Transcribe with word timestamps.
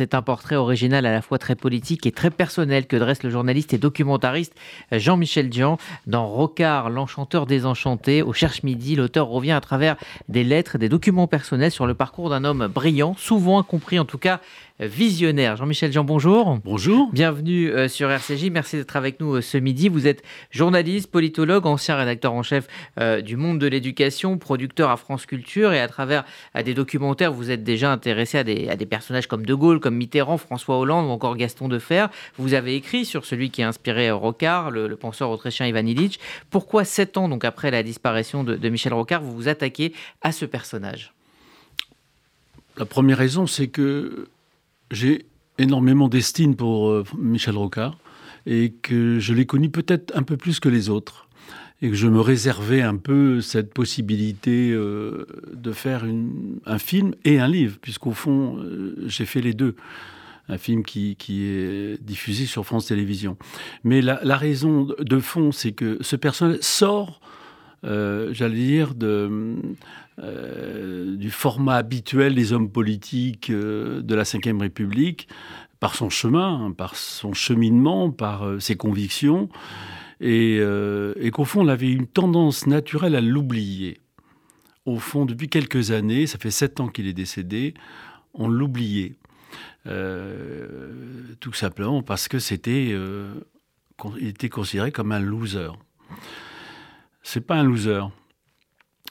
C'est 0.00 0.14
un 0.14 0.22
portrait 0.22 0.56
original 0.56 1.04
à 1.04 1.12
la 1.12 1.20
fois 1.20 1.36
très 1.36 1.54
politique 1.54 2.06
et 2.06 2.10
très 2.10 2.30
personnel 2.30 2.86
que 2.86 2.96
dresse 2.96 3.22
le 3.22 3.28
journaliste 3.28 3.74
et 3.74 3.78
documentariste 3.78 4.54
Jean-Michel 4.92 5.50
Dian 5.50 5.76
dans 6.06 6.26
Rocard, 6.26 6.88
l'enchanteur 6.88 7.44
désenchanté. 7.44 8.22
Au 8.22 8.32
Cherche 8.32 8.62
Midi, 8.62 8.96
l'auteur 8.96 9.28
revient 9.28 9.52
à 9.52 9.60
travers 9.60 9.96
des 10.30 10.42
lettres, 10.42 10.78
des 10.78 10.88
documents 10.88 11.26
personnels 11.26 11.70
sur 11.70 11.86
le 11.86 11.92
parcours 11.92 12.30
d'un 12.30 12.44
homme 12.44 12.66
brillant, 12.66 13.14
souvent 13.18 13.58
incompris 13.58 13.98
en 13.98 14.06
tout 14.06 14.16
cas 14.16 14.40
visionnaire. 14.86 15.56
Jean-Michel 15.56 15.92
Jean, 15.92 16.04
bonjour. 16.04 16.58
Bonjour. 16.64 17.10
Bienvenue 17.12 17.70
euh, 17.70 17.88
sur 17.88 18.10
RCJ. 18.10 18.50
Merci 18.50 18.76
d'être 18.76 18.96
avec 18.96 19.20
nous 19.20 19.34
euh, 19.34 19.40
ce 19.42 19.58
midi. 19.58 19.88
Vous 19.88 20.06
êtes 20.06 20.22
journaliste, 20.50 21.10
politologue, 21.10 21.66
ancien 21.66 21.96
rédacteur 21.96 22.32
en 22.32 22.42
chef 22.42 22.66
euh, 22.98 23.20
du 23.20 23.36
Monde 23.36 23.58
de 23.58 23.66
l'éducation, 23.66 24.38
producteur 24.38 24.90
à 24.90 24.96
France 24.96 25.26
Culture 25.26 25.72
et 25.72 25.80
à 25.80 25.88
travers 25.88 26.24
des 26.64 26.74
documentaires, 26.74 27.32
vous 27.32 27.50
êtes 27.50 27.62
déjà 27.64 27.92
intéressé 27.92 28.38
à 28.38 28.44
des, 28.44 28.68
à 28.68 28.76
des, 28.76 28.86
personnages 28.86 29.26
comme 29.26 29.44
De 29.44 29.54
Gaulle, 29.54 29.80
comme 29.80 29.96
Mitterrand, 29.96 30.38
François 30.38 30.78
Hollande 30.78 31.06
ou 31.06 31.10
encore 31.10 31.36
Gaston 31.36 31.68
Defer. 31.68 32.06
Vous 32.36 32.54
avez 32.54 32.74
écrit 32.74 33.04
sur 33.04 33.24
celui 33.24 33.50
qui 33.50 33.62
a 33.62 33.68
inspiré 33.68 34.10
Rocard, 34.10 34.70
le, 34.70 34.94
penseur 34.96 35.30
autrichien 35.30 35.66
Ivan 35.66 35.86
Illich. 35.86 36.18
Pourquoi 36.50 36.84
sept 36.84 37.16
ans 37.16 37.28
donc 37.28 37.44
après 37.44 37.70
la 37.70 37.82
disparition 37.82 38.44
de, 38.44 38.56
de 38.56 38.68
Michel 38.68 38.94
Rocard, 38.94 39.22
vous 39.22 39.34
vous 39.34 39.48
attaquez 39.48 39.92
à 40.22 40.32
ce 40.32 40.44
personnage? 40.44 41.12
La 42.76 42.86
première 42.86 43.18
raison, 43.18 43.46
c'est 43.46 43.68
que 43.68 44.28
j'ai 44.90 45.26
énormément 45.58 46.08
d'estime 46.08 46.56
pour 46.56 46.88
euh, 46.88 47.04
Michel 47.16 47.56
Rocard 47.56 47.96
et 48.46 48.72
que 48.82 49.18
je 49.18 49.34
l'ai 49.34 49.46
connu 49.46 49.70
peut-être 49.70 50.16
un 50.16 50.22
peu 50.22 50.36
plus 50.36 50.60
que 50.60 50.68
les 50.68 50.88
autres 50.88 51.28
et 51.82 51.88
que 51.88 51.94
je 51.94 52.08
me 52.08 52.20
réservais 52.20 52.82
un 52.82 52.96
peu 52.96 53.40
cette 53.40 53.72
possibilité 53.72 54.70
euh, 54.72 55.26
de 55.54 55.72
faire 55.72 56.04
un 56.66 56.78
film 56.78 57.14
et 57.24 57.40
un 57.40 57.48
livre, 57.48 57.78
puisqu'au 57.80 58.12
fond, 58.12 58.58
euh, 58.58 58.96
j'ai 59.06 59.24
fait 59.24 59.40
les 59.40 59.54
deux. 59.54 59.76
Un 60.50 60.58
film 60.58 60.82
qui, 60.82 61.16
est 61.30 62.02
diffusé 62.02 62.44
sur 62.44 62.66
France 62.66 62.86
Télévisions. 62.86 63.36
Mais 63.84 64.02
la, 64.02 64.36
raison 64.36 64.88
de 64.98 65.20
fond, 65.20 65.52
c'est 65.52 65.70
que 65.70 65.98
ce 66.00 66.16
personnage 66.16 66.58
sort 66.60 67.20
j'allais 67.82 68.56
dire, 68.56 68.94
de, 68.96 69.54
euh, 70.22 71.16
du 71.16 71.30
format 71.30 71.76
habituel 71.76 72.34
des 72.34 72.52
hommes 72.52 72.70
politiques 72.70 73.50
euh, 73.50 74.02
de 74.02 74.14
la 74.14 74.22
Ve 74.22 74.60
République, 74.60 75.28
par 75.78 75.94
son 75.94 76.10
chemin, 76.10 76.72
par 76.76 76.96
son 76.96 77.32
cheminement, 77.32 78.10
par 78.10 78.60
ses 78.60 78.76
convictions, 78.76 79.48
et, 80.20 80.60
qu'au 81.32 81.46
fond, 81.46 81.62
on 81.62 81.68
avait 81.68 81.90
une 81.90 82.06
tendance 82.06 82.66
naturelle 82.66 83.16
à 83.16 83.22
l'oublier. 83.22 83.98
Au 84.84 84.98
fond, 84.98 85.24
depuis 85.24 85.48
quelques 85.48 85.90
années, 85.90 86.26
ça 86.26 86.36
fait 86.36 86.50
sept 86.50 86.80
ans 86.80 86.88
qu'il 86.88 87.06
est 87.06 87.14
décédé, 87.14 87.72
on 88.34 88.46
l'oubliait. 88.46 89.14
tout 91.40 91.54
simplement 91.54 92.02
parce 92.02 92.28
que 92.28 92.38
c'était, 92.38 92.94
était 94.20 94.50
considéré 94.50 94.92
comme 94.92 95.12
un 95.12 95.20
loser 95.20 95.70
c'est 97.22 97.40
pas 97.40 97.56
un 97.56 97.62
loser. 97.62 98.10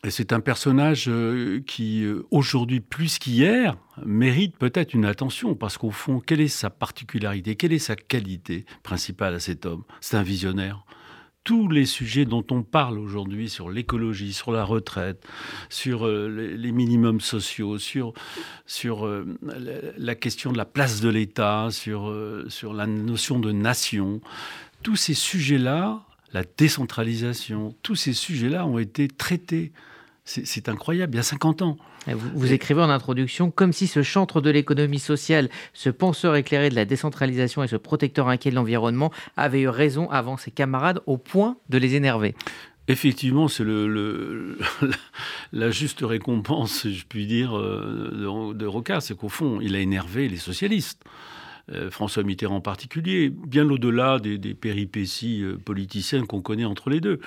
C'est 0.08 0.32
un 0.32 0.40
personnage 0.40 1.10
euh, 1.10 1.62
qui, 1.66 2.04
euh, 2.04 2.26
aujourd'hui 2.32 2.80
plus 2.80 3.20
qu'hier, 3.20 3.76
mérite 4.06 4.56
peut-être 4.56 4.94
une 4.94 5.04
attention, 5.04 5.56
parce 5.56 5.78
qu'au 5.78 5.92
fond, 5.92 6.22
quelle 6.22 6.40
est 6.40 6.48
sa 6.48 6.70
particularité, 6.70 7.56
quelle 7.56 7.74
est 7.74 7.80
sa 7.80 7.98
qualité 7.98 8.66
principale 8.82 9.36
à 9.36 9.40
cet 9.40 9.66
homme? 9.66 9.84
C'est 10.00 10.16
un 10.16 10.24
visionnaire. 10.24 10.86
Tous 11.44 11.68
les 11.68 11.86
sujets 11.86 12.24
dont 12.24 12.46
on 12.50 12.64
parle 12.64 12.98
aujourd'hui 12.98 13.50
sur 13.50 13.70
l'écologie, 13.70 14.32
sur 14.32 14.54
la 14.54 14.64
retraite, 14.64 15.28
sur 15.68 16.08
euh, 16.08 16.30
les 16.30 16.72
minimums 16.72 17.20
sociaux, 17.20 17.78
sur, 17.78 18.14
sur 18.66 19.06
la 19.98 20.16
question 20.16 20.54
de 20.54 20.58
la 20.58 20.66
place 20.66 21.02
de 21.02 21.10
l'État, 21.10 21.68
sur, 21.72 22.14
sur 22.48 22.74
la 22.74 22.88
notion 22.88 23.40
de 23.40 23.52
nation, 23.52 24.22
tous 24.82 24.96
ces 24.96 25.14
sujets-là 25.14 26.06
la 26.32 26.44
décentralisation, 26.58 27.76
tous 27.82 27.96
ces 27.96 28.14
sujets-là 28.14 28.66
ont 28.66 28.80
été 28.80 29.08
traités. 29.08 29.72
C'est 30.32 30.70
incroyable, 30.70 31.16
il 31.16 31.18
y 31.18 31.20
a 31.20 31.24
50 31.24 31.64
ans. 31.64 31.78
Vous, 32.08 32.54
écrivez 32.54 32.82
en 32.84 32.90
introduction, 32.90 33.50
comme 33.50 33.74
si 33.74 33.88
ce 33.88 34.04
chantre 34.04 34.42
de 34.42 34.52
l'économie 34.52 35.00
sociale, 35.00 35.50
ce 35.74 35.90
penseur 35.90 36.36
éclairé 36.36 36.70
de 36.70 36.76
la 36.76 36.86
décentralisation 36.86 37.64
et 37.64 37.68
ce 37.68 37.76
protecteur 37.76 38.28
inquiet 38.28 38.52
de 38.52 38.56
l'environnement 38.56 39.12
avait 39.38 39.62
eu 39.62 39.70
raison 39.70 40.08
avant 40.12 40.38
ses 40.38 40.52
camarades 40.52 41.02
au 41.08 41.18
point 41.18 41.58
de 41.70 41.80
les 41.80 41.96
énerver. 41.96 42.36
Effectivement, 42.88 43.48
c'est 43.48 43.64
le, 43.64 44.60
la 45.52 45.72
juste 45.72 46.02
récompense, 46.02 46.88
je 46.88 47.06
puis 47.10 47.26
dire, 47.26 47.58
euh, 47.58 48.12
de, 48.14 48.54
de 48.54 48.66
Rocard, 48.68 49.02
c'est 49.02 49.18
qu'au 49.18 49.30
fond, 49.30 49.60
il 49.62 49.76
a 49.76 49.80
énervé 49.80 50.30
les 50.30 50.38
socialistes. 50.38 51.04
Euh, 51.72 51.92
François 51.92 52.24
Mitterrand 52.24 52.58
en 52.58 52.62
particulier, 52.62 53.30
bien 53.30 53.70
au-delà 53.70 54.20
des, 54.20 54.54
péripéties 54.54 55.44
euh, 55.44 55.58
politiciennes 55.58 56.26
qu'on 56.26 56.42
connaît 56.42 56.66
entre 56.66 56.90
les 56.90 57.00
deux. 57.00 57.20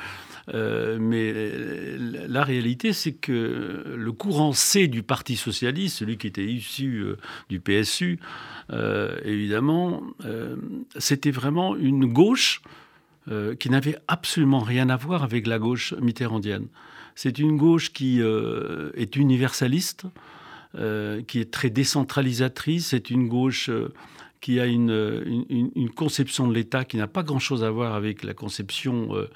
Euh, 0.52 0.98
mais 1.00 1.32
la 2.28 2.42
réalité, 2.42 2.92
c'est 2.92 3.12
que 3.12 3.94
le 3.96 4.12
courant 4.12 4.52
C 4.52 4.88
du 4.88 5.02
Parti 5.02 5.36
socialiste, 5.36 5.98
celui 5.98 6.16
qui 6.16 6.26
était 6.26 6.44
issu 6.44 7.04
du 7.48 7.60
PSU, 7.60 8.18
évidemment, 9.24 10.02
c'était 10.96 11.30
vraiment 11.30 11.76
une 11.76 12.06
gauche 12.06 12.62
qui 13.60 13.70
n'avait 13.70 13.96
absolument 14.08 14.60
rien 14.60 14.88
à 14.88 14.96
voir 14.96 15.22
avec 15.22 15.46
la 15.46 15.58
gauche 15.58 15.94
mitterrandienne. 16.00 16.66
C'est 17.14 17.38
une 17.38 17.56
gauche 17.56 17.92
qui 17.92 18.20
est 18.20 19.16
universaliste, 19.16 20.06
qui 20.74 21.40
est 21.40 21.50
très 21.50 21.70
décentralisatrice, 21.70 22.88
c'est 22.88 23.10
une 23.10 23.28
gauche 23.28 23.70
qui 24.42 24.58
a 24.58 24.66
une, 24.66 25.46
une, 25.48 25.90
conception 25.90 26.48
de 26.48 26.52
l'État 26.52 26.84
qui 26.84 26.96
n'a 26.96 27.06
pas 27.06 27.22
grand-chose 27.22 27.62
à 27.62 27.70
voir 27.70 27.94
avec 27.94 28.24
la 28.24 28.34
conception, 28.34 29.14
euh, 29.14 29.30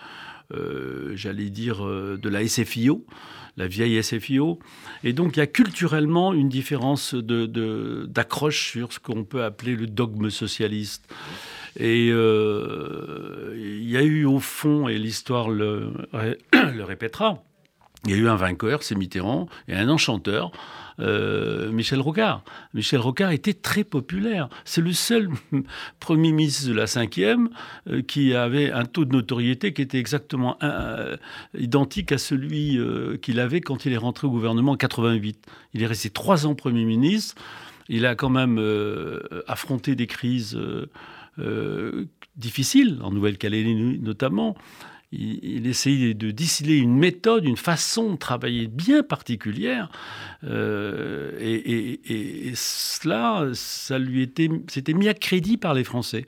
euh, 0.52 1.12
j'allais 1.14 1.48
dire, 1.48 1.86
euh, 1.86 2.18
de 2.20 2.28
la 2.28 2.46
SFIO, 2.46 3.06
la 3.56 3.68
vieille 3.68 4.02
SFIO. 4.02 4.58
Et 5.04 5.12
donc 5.12 5.36
il 5.36 5.38
y 5.38 5.42
a 5.42 5.46
culturellement 5.46 6.34
une 6.34 6.48
différence 6.48 7.14
d'accroche 7.14 8.74
de, 8.74 8.80
sur 8.80 8.92
ce 8.92 8.98
qu'on 8.98 9.22
peut 9.22 9.44
appeler 9.44 9.76
le 9.76 9.86
dogme 9.86 10.28
socialiste. 10.28 11.08
Et 11.78 12.08
il 12.08 13.88
y 13.88 13.96
a 13.96 14.02
eu 14.02 14.24
au 14.24 14.40
fond, 14.40 14.88
et 14.88 14.98
l'histoire 14.98 15.50
le, 15.50 15.92
le 16.52 16.82
répétera, 16.82 17.44
il 18.04 18.10
y 18.10 18.14
a 18.14 18.16
eu 18.16 18.28
un 18.28 18.36
vainqueur, 18.36 18.82
c'est 18.82 18.94
Mitterrand, 18.94 19.48
et 19.68 19.74
un 19.74 19.88
enchanteur, 19.88 20.52
euh, 21.00 21.70
Michel 21.72 22.00
Rocard. 22.00 22.42
Michel 22.72 23.00
Rocard 23.00 23.32
était 23.32 23.52
très 23.52 23.84
populaire. 23.84 24.48
C'est 24.64 24.80
le 24.80 24.92
seul 24.92 25.28
Premier 26.00 26.32
ministre 26.32 26.68
de 26.68 26.74
la 26.74 26.86
cinquième 26.86 27.50
euh, 27.88 28.02
qui 28.02 28.34
avait 28.34 28.70
un 28.70 28.84
taux 28.84 29.04
de 29.04 29.12
notoriété 29.12 29.72
qui 29.72 29.82
était 29.82 29.98
exactement 29.98 30.56
euh, 30.62 31.16
identique 31.58 32.12
à 32.12 32.18
celui 32.18 32.78
qu'il 33.22 33.40
avait 33.40 33.60
quand 33.60 33.84
il 33.86 33.92
est 33.92 33.98
rentré 33.98 34.26
au 34.26 34.30
gouvernement 34.30 34.72
en 34.72 34.76
88. 34.76 35.38
Il 35.74 35.82
est 35.82 35.86
resté 35.86 36.10
trois 36.10 36.46
ans 36.46 36.54
Premier 36.54 36.84
ministre. 36.84 37.34
Il 37.88 38.06
a 38.06 38.14
quand 38.14 38.30
même 38.30 38.60
affronté 39.46 39.94
des 39.94 40.06
crises 40.06 40.58
difficiles, 42.36 42.98
en 43.02 43.12
Nouvelle-Calédonie 43.12 44.00
notamment 44.00 44.56
il, 45.12 45.66
essayait 45.66 46.14
de 46.14 46.30
distiller 46.30 46.76
une 46.76 46.96
méthode, 46.96 47.44
une 47.44 47.56
façon 47.56 48.12
de 48.12 48.16
travailler 48.16 48.66
bien 48.66 49.02
particulière. 49.02 49.90
Euh, 50.44 51.32
et, 51.40 52.52
cela, 52.54 53.48
ça 53.54 53.98
lui 53.98 54.22
était, 54.22 54.48
c'était 54.68 54.94
mis 54.94 55.08
à 55.08 55.14
crédit 55.14 55.56
par 55.56 55.74
les 55.74 55.84
Français. 55.84 56.26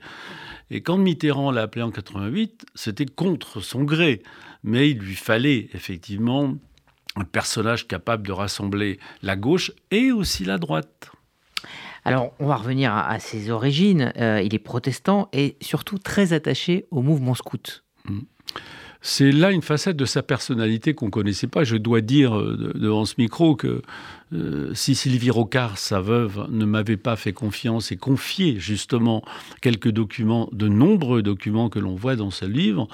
Et 0.70 0.82
quand 0.82 0.98
Mitterrand 0.98 1.50
l'a 1.50 1.62
appelé 1.62 1.82
en 1.82 1.90
88, 1.90 2.66
c'était 2.74 3.06
contre 3.06 3.60
son 3.60 3.84
gré. 3.84 4.22
Mais 4.62 4.90
il 4.90 4.98
lui 4.98 5.14
fallait 5.14 5.68
effectivement 5.72 6.54
un 7.16 7.24
personnage 7.24 7.86
capable 7.86 8.26
de 8.26 8.32
rassembler 8.32 8.98
la 9.22 9.36
gauche 9.36 9.72
et 9.90 10.12
aussi 10.12 10.44
la 10.44 10.58
droite. 10.58 11.10
Alors, 12.04 12.32
on 12.38 12.46
va 12.46 12.56
revenir 12.56 12.94
à, 12.94 13.18
ses 13.18 13.50
origines. 13.50 14.12
Euh, 14.16 14.40
il 14.42 14.54
est 14.54 14.60
protestant 14.60 15.28
et 15.32 15.56
surtout 15.60 15.98
très 15.98 16.32
attaché 16.32 16.86
au 16.90 17.02
mouvement 17.02 17.34
scout. 17.34 17.84
Mmh. 18.04 18.20
C'est 19.00 19.30
là 19.30 19.52
une 19.52 19.62
facette 19.62 19.96
de 19.96 20.04
sa 20.04 20.22
personnalité 20.22 20.92
qu'on 20.92 21.06
ne 21.06 21.10
connaissait 21.10 21.46
pas. 21.46 21.62
Je 21.62 21.76
dois 21.76 22.00
dire 22.00 22.36
euh, 22.36 22.72
devant 22.74 23.04
ce 23.04 23.14
micro 23.16 23.54
que 23.54 23.80
euh, 24.34 24.74
si 24.74 24.96
Sylvie 24.96 25.30
Rocard, 25.30 25.78
sa 25.78 26.00
veuve, 26.00 26.46
ne 26.50 26.64
m'avait 26.64 26.96
pas 26.96 27.14
fait 27.14 27.32
confiance 27.32 27.92
et 27.92 27.96
confié 27.96 28.58
justement 28.58 29.22
quelques 29.62 29.90
documents, 29.90 30.48
de 30.52 30.66
nombreux 30.66 31.22
documents 31.22 31.68
que 31.68 31.78
l'on 31.78 31.94
voit 31.94 32.16
dans 32.16 32.30
ce 32.30 32.44
livre, 32.44 32.88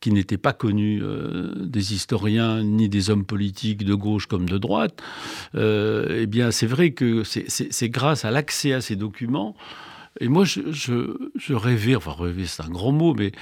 qui 0.00 0.12
n'étaient 0.12 0.36
pas 0.36 0.52
connus 0.52 1.00
euh, 1.02 1.52
des 1.56 1.94
historiens 1.94 2.62
ni 2.62 2.90
des 2.90 3.08
hommes 3.08 3.24
politiques 3.24 3.84
de 3.84 3.94
gauche 3.94 4.26
comme 4.26 4.48
de 4.48 4.58
droite, 4.58 5.02
eh 5.54 6.26
bien 6.26 6.50
c'est 6.50 6.66
vrai 6.66 6.90
que 6.90 7.22
c'est 7.24 7.88
grâce 7.88 8.24
à 8.24 8.30
l'accès 8.30 8.72
à 8.72 8.80
ces 8.80 8.94
documents 8.94 9.56
Et 10.20 10.28
moi, 10.28 10.44
je, 10.44 11.54
rêvais, 11.54 11.96
enfin 11.96 12.14
rêver 12.18 12.46
c'est 12.46 12.62
un 12.62 12.68
grand 12.68 12.92
mot, 12.92 13.14
mais 13.14 13.32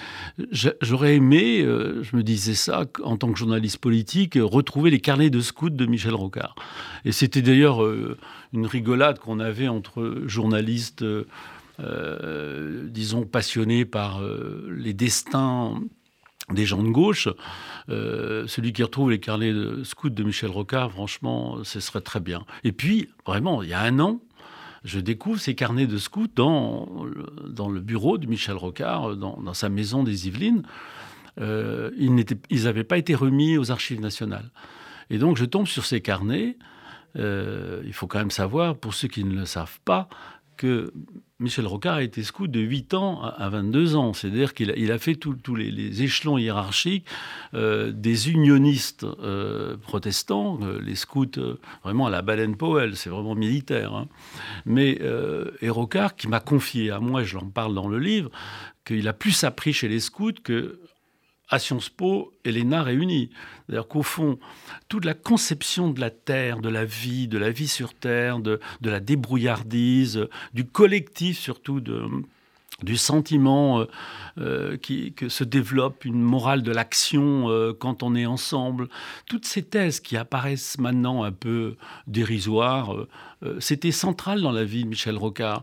j'aurais 0.81 1.17
aimé, 1.17 1.63
euh, 1.63 2.03
je 2.03 2.17
me 2.17 2.23
disais 2.23 2.55
ça 2.55 2.85
en 3.03 3.17
tant 3.17 3.33
que 3.33 3.39
journaliste 3.39 3.79
politique, 3.79 4.39
retrouver 4.41 4.91
les 4.91 5.01
carnets 5.01 5.31
de 5.31 5.41
scouts 5.41 5.71
de 5.71 5.87
Michel 5.87 6.15
Rocard. 6.15 6.55
Et 7.05 7.13
c'était 7.13 7.43
d'ailleurs 7.43 7.83
euh, 7.83 8.17
une 8.53 8.67
rigolade 8.67 9.19
qu'on 9.19 9.41
avait 9.41 9.69
entre 9.69 10.23
journalistes, 10.27 11.05
euh, 11.81 12.89
disons, 12.89 13.25
passionnés 13.25 13.85
par 13.85 14.21
les 14.69 14.95
destins 14.95 15.81
des 16.53 16.67
gens 16.67 16.83
de 16.83 16.91
gauche. 16.91 17.29
celui 17.89 18.73
qui 18.73 18.83
retrouve 18.83 19.11
les 19.11 19.21
carnets 19.21 19.53
de 19.53 19.83
scouts 19.85 20.11
de 20.11 20.23
Michel 20.23 20.51
Rocard, 20.51 20.93
franchement, 20.93 21.63
ce 21.63 21.81
serait 21.81 22.01
très 22.01 22.21
bien. 22.21 22.45
Et 22.65 22.73
puis, 22.73 23.09
vraiment, 23.27 23.63
il 23.63 23.69
y 23.69 23.75
a 23.75 23.81
un 23.81 23.99
an, 24.01 24.21
je 24.85 25.01
découvre 25.01 25.41
ces 25.41 25.55
carnets 25.55 25.87
de 25.87 25.97
scouts 25.97 26.29
dans, 26.35 27.07
dans 27.49 27.71
le 27.71 27.81
bureau 27.81 28.19
de 28.19 28.27
Michel 28.27 28.57
Rocard, 28.57 29.17
dans, 29.17 29.55
sa 29.55 29.71
maison 29.71 30.03
des 30.03 30.29
Yvelines. 30.29 30.63
Euh, 31.41 31.91
ils 31.99 32.65
n'avaient 32.65 32.85
pas 32.85 32.99
été 32.99 33.15
remis 33.15 33.57
aux 33.57 33.71
archives 33.71 34.01
nationales. 34.01 34.51
Et 35.11 35.19
donc 35.19 35.37
je 35.37 35.45
tombe 35.47 35.67
sur 35.67 35.85
ces 35.85 36.01
carnets. 36.01 36.59
Euh, 37.17 37.83
il 37.87 37.93
faut 37.93 38.07
quand 38.07 38.19
même 38.19 38.31
savoir, 38.31 38.77
pour 38.77 38.95
ceux 38.95 39.09
qui 39.09 39.25
ne 39.25 39.35
le 39.35 39.47
savent 39.47 39.81
pas, 39.85 40.09
que 40.57 40.93
Michel 41.41 41.67
Rocard 41.67 41.97
a 41.97 42.03
été 42.03 42.23
scout 42.23 42.49
de 42.51 42.61
8 42.61 42.95
ans 42.95 43.23
à 43.23 43.49
22 43.49 43.97
ans. 43.97 44.13
C'est-à-dire 44.13 44.55
qu'il 44.55 44.91
a, 44.91 44.99
fait 44.99 45.17
tous 45.17 45.55
les, 45.55 46.03
échelons 46.03 46.39
hiérarchiques 46.39 47.07
euh, 47.55 47.93
des 47.93 48.31
unionistes 48.31 49.05
euh, 49.05 49.77
protestants, 49.77 50.59
euh, 50.63 50.81
les 50.81 50.95
scouts 50.95 51.59
vraiment 51.83 52.07
à 52.07 52.11
la 52.11 52.23
Baden-Powell, 52.23 52.97
c'est 52.97 53.11
vraiment 53.11 53.35
militaire. 53.35 53.95
Hein. 53.95 54.09
Mais 54.65 54.99
et 55.61 55.69
Rocard, 55.69 56.17
qui 56.17 56.29
m'a 56.29 56.41
confié 56.41 56.91
à 56.91 57.01
moi, 57.01 57.25
je 57.25 57.35
l'en 57.35 57.47
parle 57.47 57.75
dans 57.75 57.89
le 57.89 57.99
livre, 57.99 58.31
qu'il 58.85 59.07
a 59.09 59.13
plus 59.13 59.45
appris 59.45 59.73
chez 59.73 59.89
les 59.89 60.01
scouts 60.01 60.33
que 60.43 60.79
à 61.49 61.59
Sciences 61.59 61.89
Po 61.89 62.33
et 62.45 62.53
l'ENA 62.53 62.83
réunis. 62.83 63.31
C'est-à-dire 63.67 63.89
qu'au 63.89 64.03
fond, 64.03 64.39
toute 64.89 65.05
la 65.05 65.15
conception 65.15 65.91
de 65.91 66.01
la 66.01 66.11
Terre, 66.11 66.61
de 66.61 66.69
la 66.69 66.85
vie, 66.85 67.29
de 67.29 67.39
la 67.39 67.51
vie 67.51 67.69
sur 67.69 67.95
Terre, 67.95 68.39
de, 68.39 68.61
la 68.83 69.01
débrouillardise, 69.01 70.29
du 70.55 70.65
collectif 70.65 71.39
surtout, 71.39 71.81
de, 71.81 72.09
du 72.83 72.97
sentiment 72.97 73.81
euh, 73.81 73.87
euh, 74.39 74.77
qui, 74.77 75.13
que 75.13 75.29
se 75.29 75.45
développe 75.45 76.05
une 76.05 76.21
morale 76.21 76.63
de 76.63 76.73
l'action 76.73 77.49
euh, 77.49 77.73
quand 77.73 78.03
on 78.03 78.15
est 78.15 78.27
ensemble. 78.27 78.89
Toutes 79.27 79.47
ces 79.47 79.63
thèses 79.63 80.01
qui 80.01 80.17
apparaissent 80.17 80.79
maintenant 80.79 81.25
un 81.25 81.33
peu 81.33 81.77
dérisoires, 82.07 82.95
c'était 83.59 83.93
central 83.93 84.41
dans 84.41 84.53
la 84.53 84.65
vie 84.65 84.85
de 84.85 84.89
Michel 84.89 85.17
Rocard. 85.17 85.63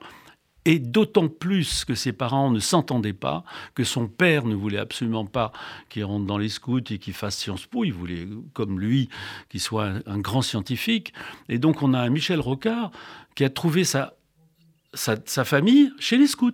Et 0.66 0.78
d'autant 0.78 1.28
plus 1.28 1.86
que 1.86 1.96
ses 1.96 2.14
parents 2.14 2.52
ne 2.52 2.60
s'entendaient 2.60 3.14
pas, 3.14 3.44
que 3.74 3.84
son 3.84 4.08
père 4.08 4.46
ne 4.46 4.54
voulait 4.54 4.78
absolument 4.78 5.26
pas 5.26 5.52
qu'il 5.90 6.06
rentre 6.06 6.26
dans 6.26 6.38
les 6.38 6.50
scouts 6.50 6.92
et 6.92 7.00
qu'il 7.00 7.14
fasse 7.14 7.38
Sciences 7.38 7.66
Po. 7.66 7.84
Il 7.84 7.94
voulait, 7.94 8.28
comme 8.54 8.80
lui, 8.80 9.10
qu'il 9.50 9.60
soit 9.60 9.92
un, 10.06 10.20
grand 10.20 10.44
scientifique. 10.44 11.14
Et 11.50 11.58
donc 11.58 11.82
on 11.82 11.94
a 11.94 12.00
un 12.00 12.10
Michel 12.10 12.40
Rocard 12.40 12.92
qui 13.34 13.44
a 13.44 13.50
trouvé 13.50 13.84
sa, 13.84 14.14
sa, 14.94 15.46
famille 15.46 15.92
chez 16.00 16.18
les 16.18 16.28
scouts 16.28 16.52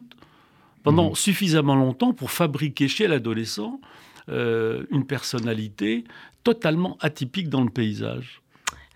pendant 0.83 1.12
mmh. 1.12 1.15
suffisamment 1.15 1.75
longtemps 1.75 2.13
pour 2.13 2.31
fabriquer 2.31 2.88
chez 2.88 3.07
l'adolescent 3.07 3.81
euh, 4.30 4.86
une 4.89 5.06
personnalité 5.06 6.06
totalement 6.44 6.98
atypique 7.01 7.50
dans 7.50 7.63
le 7.63 7.69
paysage. 7.69 8.42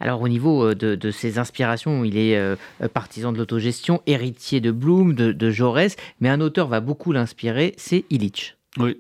Alors 0.02 0.22
au 0.22 0.28
niveau 0.28 0.66
euh, 0.66 0.76
de, 0.76 1.12
ses 1.12 1.38
inspirations, 1.38 2.04
il 2.04 2.18
est 2.18 2.36
euh, 2.36 2.56
partisan 2.92 3.32
de 3.32 3.38
l'autogestion, 3.38 4.02
héritier 4.08 4.60
de 4.60 4.72
Bloom, 4.72 5.14
de, 5.14 5.50
Jaurès, 5.52 5.96
mais 6.20 6.30
un 6.30 6.42
auteur 6.42 6.68
va 6.68 6.80
beaucoup 6.80 7.12
l'inspirer, 7.12 7.76
c'est 7.78 8.04
Illich. 8.10 8.58
Oui. 8.78 8.98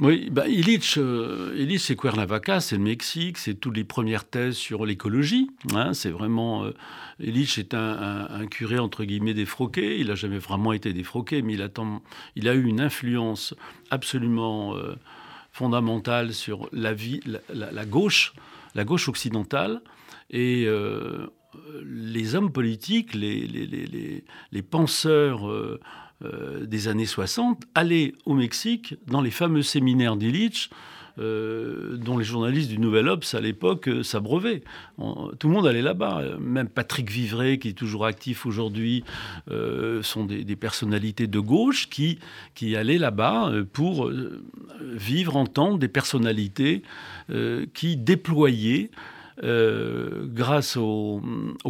Oui, 0.00 0.30
bah, 0.30 0.48
Illich, 0.48 0.96
euh, 0.96 1.54
Illich 1.58 1.82
c'est 1.82 1.94
Cuernavaca, 1.94 2.60
c'est 2.60 2.76
le 2.76 2.82
Mexique, 2.82 3.36
c'est 3.36 3.52
toutes 3.52 3.76
les 3.76 3.84
premières 3.84 4.24
thèses 4.24 4.56
sur 4.56 4.86
l'écologie. 4.86 5.50
Hein, 5.74 5.92
c'est 5.92 6.08
vraiment. 6.08 6.64
Illich 7.20 7.58
est 7.58 7.74
un, 7.74 8.46
curé, 8.50 8.78
entre 8.78 9.04
guillemets, 9.04 9.34
défroqué. 9.34 10.00
Il 10.00 10.06
n'a 10.06 10.14
jamais 10.14 10.38
vraiment 10.38 10.72
été 10.72 10.94
défroqué, 10.94 11.42
mais 11.42 11.52
il 11.52 12.48
a, 12.48 12.54
eu 12.54 12.64
une 12.64 12.80
influence 12.80 13.54
absolument 13.90 14.74
fondamentale 15.52 16.32
sur 16.32 16.70
la 16.72 16.94
gauche, 17.84 18.32
la 18.74 18.84
gauche 18.84 19.06
occidentale. 19.06 19.82
Et 20.30 20.64
euh, 20.66 21.26
les 21.84 22.34
hommes 22.34 22.52
politiques, 22.52 23.14
les, 23.14 24.22
penseurs 24.62 25.48
euh, 25.48 25.80
euh, 26.24 26.64
des 26.66 26.88
années 26.88 27.06
60 27.06 27.62
allaient 27.74 28.14
au 28.24 28.34
Mexique 28.34 28.94
dans 29.06 29.20
les 29.20 29.30
fameux 29.30 29.62
séminaires 29.62 30.16
d'Illich. 30.16 30.70
dont 31.18 32.16
les 32.16 32.24
journalistes 32.24 32.70
du 32.70 32.78
Nouvel 32.78 33.08
Obs 33.08 33.34
à 33.34 33.40
l'époque 33.40 33.90
s'abreuvaient. 34.02 34.62
Tout 35.38 35.48
le 35.48 35.54
monde 35.54 35.66
allait 35.66 35.82
là-bas. 35.82 36.38
Même 36.38 36.68
Patrick 36.68 37.10
Vivray, 37.10 37.58
qui 37.58 37.70
est 37.70 37.78
toujours 37.78 38.06
actif 38.06 38.46
aujourd'hui, 38.46 39.04
sont 40.02 40.24
des, 40.24 40.44
des, 40.44 40.56
personnalités 40.56 41.26
de 41.26 41.40
gauche 41.40 41.90
qui, 41.90 42.20
qui 42.54 42.74
allaient 42.74 42.96
là-bas 42.96 43.52
pour 43.74 44.10
vivre, 44.80 45.36
entendre 45.36 45.78
des 45.78 45.88
personnalités 45.88 46.82
qui 47.74 47.96
déployaient 47.98 48.90
euh, 49.42 50.26
grâce 50.26 50.76
au, 50.76 51.22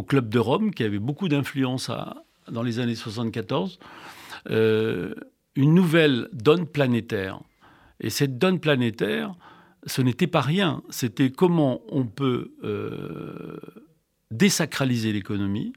Club 0.07 0.29
de 0.29 0.39
Rome, 0.39 0.73
qui 0.73 0.83
avait 0.83 0.99
beaucoup 0.99 1.29
d'influence 1.29 1.89
dans 2.49 2.63
les 2.63 2.79
années 2.79 2.95
74, 2.95 3.79
euh, 4.49 5.13
une 5.55 5.73
nouvelle 5.73 6.27
donne 6.33 6.67
planétaire. 6.67 7.39
Et 7.99 8.09
cette 8.09 8.37
donne 8.37 8.59
planétaire, 8.59 9.35
ce 9.85 10.01
n'était 10.01 10.27
pas 10.27 10.41
rien. 10.41 10.81
C'était 10.89 11.29
comment 11.29 11.81
on 11.89 12.05
peut 12.05 12.53
euh, 12.63 13.57
désacraliser 14.31 15.13
l'économie, 15.13 15.73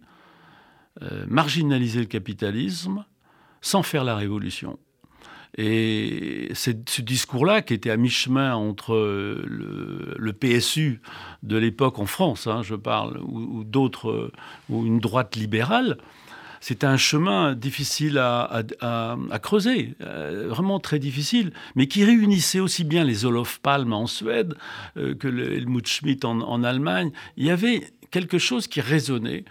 marginaliser 1.27 2.01
le 2.01 2.07
capitalisme, 2.07 3.05
sans 3.61 3.83
faire 3.83 4.05
la 4.05 4.15
révolution. 4.15 4.79
Et 5.57 6.51
ce 6.55 7.01
discours-là, 7.01 7.63
qui 7.63 7.75
était 7.75 7.91
à 7.91 7.97
mi-chemin 7.97 8.55
entre 8.55 8.97
le, 8.97 10.33
PSU 10.33 11.01
de 11.45 11.57
l'époque 11.57 11.99
en 12.01 12.07
France, 12.07 12.49
hein, 12.49 12.63
je 12.63 12.75
parle, 12.75 13.19
ou, 13.23 13.63
d'autres, 13.63 14.33
ou 14.69 14.85
une 14.85 14.99
droite 14.99 15.37
libérale, 15.37 15.99
c'était 16.65 16.87
un 16.87 16.97
chemin 16.97 17.55
difficile 17.55 18.17
à, 18.17 18.65
creuser, 19.43 19.95
euh, 20.01 20.47
vraiment 20.49 20.81
très 20.81 20.99
difficile, 20.99 21.53
mais 21.75 21.89
qui 21.89 22.05
réunissait 22.05 22.59
aussi 22.59 22.85
bien 22.85 23.05
les 23.05 23.27
Olof 23.27 23.61
Palme 23.61 23.93
en 23.93 24.07
Suède 24.07 24.55
euh, 24.97 25.15
que 25.15 25.29
le 25.29 25.53
Helmut 25.53 25.87
Schmidt 25.87 26.27
en, 26.27 26.41
en 26.41 26.65
Allemagne. 26.65 27.13
Il 27.37 27.45
y 27.45 27.51
avait 27.51 27.93
quelque 28.11 28.39
chose 28.39 28.67
qui 28.67 28.81
résonnait. 28.81 29.45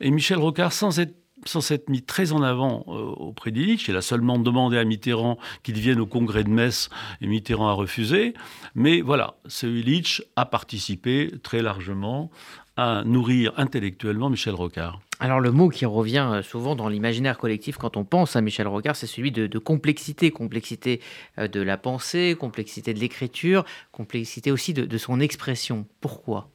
Et 0.00 0.10
Michel 0.10 0.36
Rocard, 0.36 0.74
sans 0.74 1.00
être 1.00 1.14
sans 1.44 1.60
s'être 1.60 1.88
mis 1.88 2.02
très 2.02 2.32
en 2.32 2.42
avant 2.42 2.84
euh, 2.88 2.92
auprès 2.92 3.50
d'Illich. 3.50 3.88
Il 3.88 3.96
a 3.96 4.02
seulement 4.02 4.38
demandé 4.38 4.78
à 4.78 4.84
Mitterrand 4.84 5.38
qu'il 5.62 5.78
vienne 5.78 6.00
au 6.00 6.06
congrès 6.06 6.44
de 6.44 6.50
Metz 6.50 6.90
et 7.20 7.26
Mitterrand 7.26 7.68
a 7.68 7.72
refusé. 7.72 8.34
Mais 8.74 9.00
voilà, 9.00 9.34
ce 9.46 9.66
Illich 9.66 10.22
a 10.36 10.46
participé 10.46 11.32
très 11.42 11.62
largement 11.62 12.30
à 12.76 13.02
nourrir 13.04 13.52
intellectuellement 13.56 14.30
Michel 14.30 14.54
Rocard. 14.54 15.00
Alors 15.18 15.40
le 15.40 15.50
mot 15.52 15.68
qui 15.68 15.84
revient 15.84 16.26
euh, 16.32 16.42
souvent 16.42 16.74
dans 16.74 16.88
l'imaginaire 16.88 17.36
collectif 17.36 17.76
quand 17.76 17.98
on 17.98 18.04
pense 18.04 18.36
à 18.36 18.40
Michel 18.40 18.66
Rocard, 18.66 18.96
c'est 18.96 19.06
celui 19.06 19.30
de, 19.30 19.58
complexité, 19.58 20.30
complexité 20.30 21.00
euh, 21.38 21.46
de 21.46 21.60
la 21.60 21.76
pensée, 21.76 22.36
complexité 22.38 22.94
de 22.94 22.98
l'écriture, 22.98 23.64
complexité 23.92 24.50
aussi 24.50 24.72
de, 24.72 24.86
de 24.86 24.98
son 24.98 25.20
expression. 25.20 25.86
Pourquoi? 26.00 26.48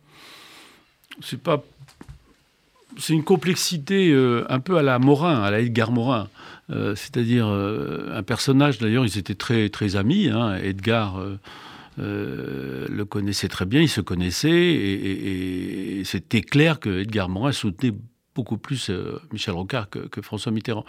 C'est 1.22 1.42
pas 1.42 1.64
c'est 2.98 3.14
une 3.14 3.24
complexité 3.24 4.12
euh, 4.12 4.46
un 4.50 4.60
peu 4.60 4.78
à 4.78 4.84
la 4.84 5.00
Morin, 5.00 5.42
à 5.42 5.52
la 5.52 5.60
Edgar 5.60 5.92
Morin. 5.92 6.28
Euh, 6.72 6.96
c'est-à-dire 6.96 7.48
euh, 7.48 8.10
un 8.14 8.24
personnage, 8.24 8.80
d'ailleurs, 8.80 9.06
ils 9.06 9.18
étaient 9.18 9.36
très, 9.36 9.70
très 9.70 9.96
amis. 9.96 10.30
Hein. 10.30 10.56
Edgar 10.56 11.22
le 11.98 13.04
connaissait 13.04 13.48
très 13.48 13.66
bien, 13.66 13.82
ils 13.82 13.90
se 13.90 14.02
connaissaient, 14.02 14.50
et, 14.50 16.00
et 16.00 16.04
c'était 16.04 16.42
clair 16.42 16.80
que 16.80 17.02
Edgar 17.02 17.30
Morin 17.30 17.52
soutenait 17.52 17.94
beaucoup 18.36 18.58
plus 18.58 18.92
Michel 19.32 19.54
Rocard 19.54 19.90
que, 19.90 20.22
François 20.22 20.52
Mitterrand. 20.52 20.86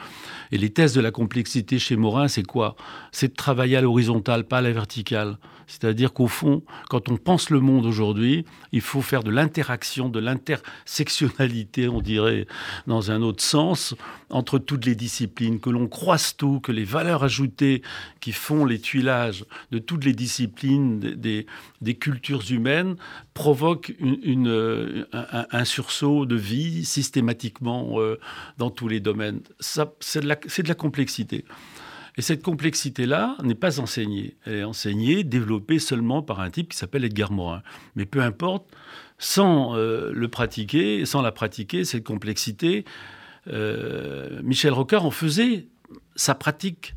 Et 0.51 0.59
les 0.59 0.71
thèses 0.71 0.93
de 0.95 1.01
la 1.01 1.13
complexité 1.13 1.79
chez 1.79 1.97
Morin, 1.97 2.29
c'est 2.29 2.43
quoi? 2.43 2.77
C'est 3.13 3.29
de 3.29 3.35
travailler 3.35 3.77
à 3.77 3.81
l'horizontale, 3.81 4.45
pas 4.45 4.59
à 4.59 4.63
la 4.63 4.73
verticale. 4.73 5.39
C'est-à-dire 5.67 6.13
qu'au 6.13 6.29
fond, 6.29 6.63
quand 6.89 7.11
on 7.11 7.17
pense 7.17 7.51
le 7.51 7.61
monde 7.61 7.87
aujourd'hui, 7.87 8.45
il 8.73 8.81
faut 8.81 9.03
faire 9.03 9.25
de 9.25 9.31
l'interaction, 9.31 10.09
de 10.09 10.21
l'intersectionnalité, 10.21 11.89
on 11.89 12.01
dirait, 12.01 12.47
dans 12.87 13.11
un 13.11 13.21
autre 13.23 13.43
sens, 13.43 13.95
entre 14.31 14.59
toutes 14.59 14.87
les 14.87 14.95
disciplines, 14.95 15.59
que 15.59 15.71
l'on 15.71 15.89
croise 15.89 16.37
tout, 16.37 16.61
que 16.61 16.73
les 16.73 16.85
valeurs 16.85 17.25
ajoutées 17.25 17.83
qui 18.21 18.33
font 18.33 18.65
les 18.65 18.79
tuilages 18.79 19.45
de 19.73 19.79
toutes 19.79 20.05
les 20.05 20.13
disciplines 20.13 21.01
des, 21.01 21.47
cultures 21.95 22.43
humaines 22.51 22.97
provoquent 23.35 23.95
une, 24.01 25.07
un, 25.13 25.65
sursaut 25.65 26.27
de 26.27 26.37
vie 26.37 26.85
systématique 26.85 27.36
mathématiquement 27.37 27.99
dans 28.59 28.71
tous 28.71 28.89
les 28.89 29.01
domaines. 29.01 29.41
C'est 29.61 30.21
de, 30.21 30.69
la 30.69 30.75
complexité. 30.75 31.45
Et 32.19 32.23
cette 32.23 32.43
complexité-là 32.43 33.37
n'est 33.43 33.55
pas 33.55 33.79
enseignée. 33.79 34.37
Elle 34.47 34.55
est 34.55 34.65
enseignée, 34.65 35.23
développée 35.23 35.79
seulement 35.79 36.23
par 36.23 36.41
un 36.41 36.51
type 36.51 36.71
qui 36.71 36.79
s'appelle 36.79 37.05
Edgar 37.05 37.31
Morin. 37.31 37.63
Mais 37.95 38.07
peu 38.07 38.23
importe, 38.23 38.65
sans 39.19 39.75
le 39.77 40.29
pratiquer, 40.29 41.05
sans 41.05 41.23
la 41.23 41.33
pratiquer, 41.33 41.85
cette 41.85 42.05
complexité, 42.05 42.85
Michel 44.43 44.73
Rocard 44.73 45.05
en 45.05 45.11
faisait 45.11 45.67
sa 46.17 46.35
pratique 46.35 46.95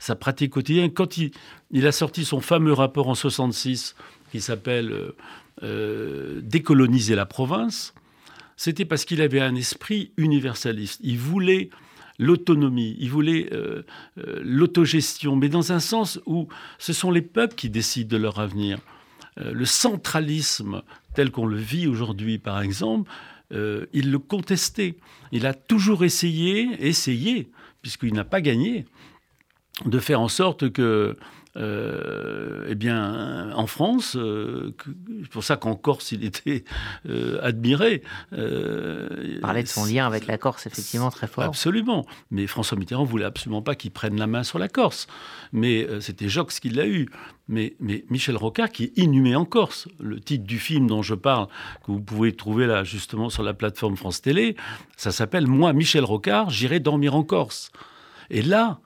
sa 0.00 0.16
pratique 0.16 0.52
quotidienne. 0.52 0.92
Quand 0.92 1.16
il, 1.18 1.86
a 1.86 1.92
sorti 1.92 2.24
son 2.24 2.40
fameux 2.40 2.72
rapport 2.72 3.08
en 3.08 3.14
66 3.14 3.94
qui 4.32 4.40
s'appelle 4.40 4.90
euh, 4.90 5.16
euh, 5.62 6.40
Décoloniser 6.42 7.14
la 7.14 7.26
province, 7.26 7.94
c'était 8.60 8.84
parce 8.84 9.06
qu'il 9.06 9.22
avait 9.22 9.40
un 9.40 9.54
esprit 9.54 10.12
universaliste. 10.18 11.00
Il 11.02 11.16
voulait 11.18 11.70
l'autonomie, 12.18 12.94
il 12.98 13.08
voulait 13.08 13.48
euh, 13.54 13.84
l'autogestion, 14.42 15.34
mais 15.34 15.48
dans 15.48 15.72
un 15.72 15.80
sens 15.80 16.20
où 16.26 16.46
ce 16.78 16.92
sont 16.92 17.10
les 17.10 17.22
peuples 17.22 17.54
qui 17.54 17.70
décident 17.70 18.10
de 18.10 18.22
leur 18.22 18.38
avenir. 18.38 18.78
le 19.38 19.64
centralisme 19.64 20.82
tel 21.14 21.30
qu'on 21.30 21.46
le 21.46 21.56
vit 21.56 21.86
aujourd'hui, 21.86 22.36
par 22.36 22.60
exemple, 22.60 23.10
il 23.50 24.10
le 24.10 24.18
contestait. 24.18 24.96
Il 25.32 25.46
a 25.46 25.54
toujours 25.54 26.04
essayé, 26.04 26.68
essayé, 26.86 27.50
puisqu'il 27.80 28.12
n'a 28.12 28.24
pas 28.24 28.42
gagné, 28.42 28.84
de 29.86 29.98
faire 29.98 30.20
en 30.20 30.28
sorte 30.28 30.70
que 30.70 31.16
euh, 31.56 32.66
eh 32.68 32.74
bien, 32.74 33.52
en 33.54 33.66
France, 33.66 34.16
euh, 34.16 34.74
c'est 35.22 35.30
pour 35.30 35.42
ça 35.42 35.56
qu'en 35.56 35.74
Corse, 35.74 36.12
il 36.12 36.24
était 36.24 36.64
euh, 37.08 37.40
admiré. 37.42 38.02
Euh, 38.32 39.40
Parler 39.40 39.62
de 39.62 39.68
son 39.68 39.84
lien 39.84 40.06
avec 40.06 40.26
la 40.26 40.38
Corse, 40.38 40.66
effectivement, 40.66 41.10
très 41.10 41.26
fort. 41.26 41.44
Absolument. 41.44 42.06
Mais 42.30 42.46
François 42.46 42.78
Mitterrand 42.78 43.04
voulait 43.04 43.24
absolument 43.24 43.62
pas 43.62 43.74
qu'il 43.74 43.90
prenne 43.90 44.16
la 44.16 44.26
main 44.26 44.44
sur 44.44 44.58
la 44.58 44.68
Corse. 44.68 45.06
Mais 45.52 45.86
c'était 46.00 46.28
Jox 46.28 46.60
qui 46.60 46.70
l'a 46.70 46.86
eu. 46.86 47.08
Mais, 47.48 47.74
mais, 47.80 48.04
Michel 48.10 48.36
Rocard, 48.36 48.70
qui 48.70 48.84
est 48.84 48.98
inhumé 48.98 49.34
en 49.34 49.44
Corse, 49.44 49.88
le 49.98 50.20
titre 50.20 50.44
du 50.44 50.60
film 50.60 50.86
dont 50.86 51.02
je 51.02 51.14
parle, 51.14 51.48
que 51.84 51.90
vous 51.90 52.00
pouvez 52.00 52.32
trouver 52.32 52.66
là, 52.66 52.84
justement, 52.84 53.28
sur 53.28 53.42
la 53.42 53.54
plateforme 53.54 53.96
France 53.96 54.22
Télé, 54.22 54.56
ça 54.96 55.10
s'appelle 55.10 55.48
Moi, 55.48 55.72
Michel 55.72 56.04
Rocard, 56.04 56.50
j'irai 56.50 56.78
dormir 56.78 57.16
en 57.16 57.24
Corse. 57.24 57.72
Et 58.30 58.42
là, 58.42 58.78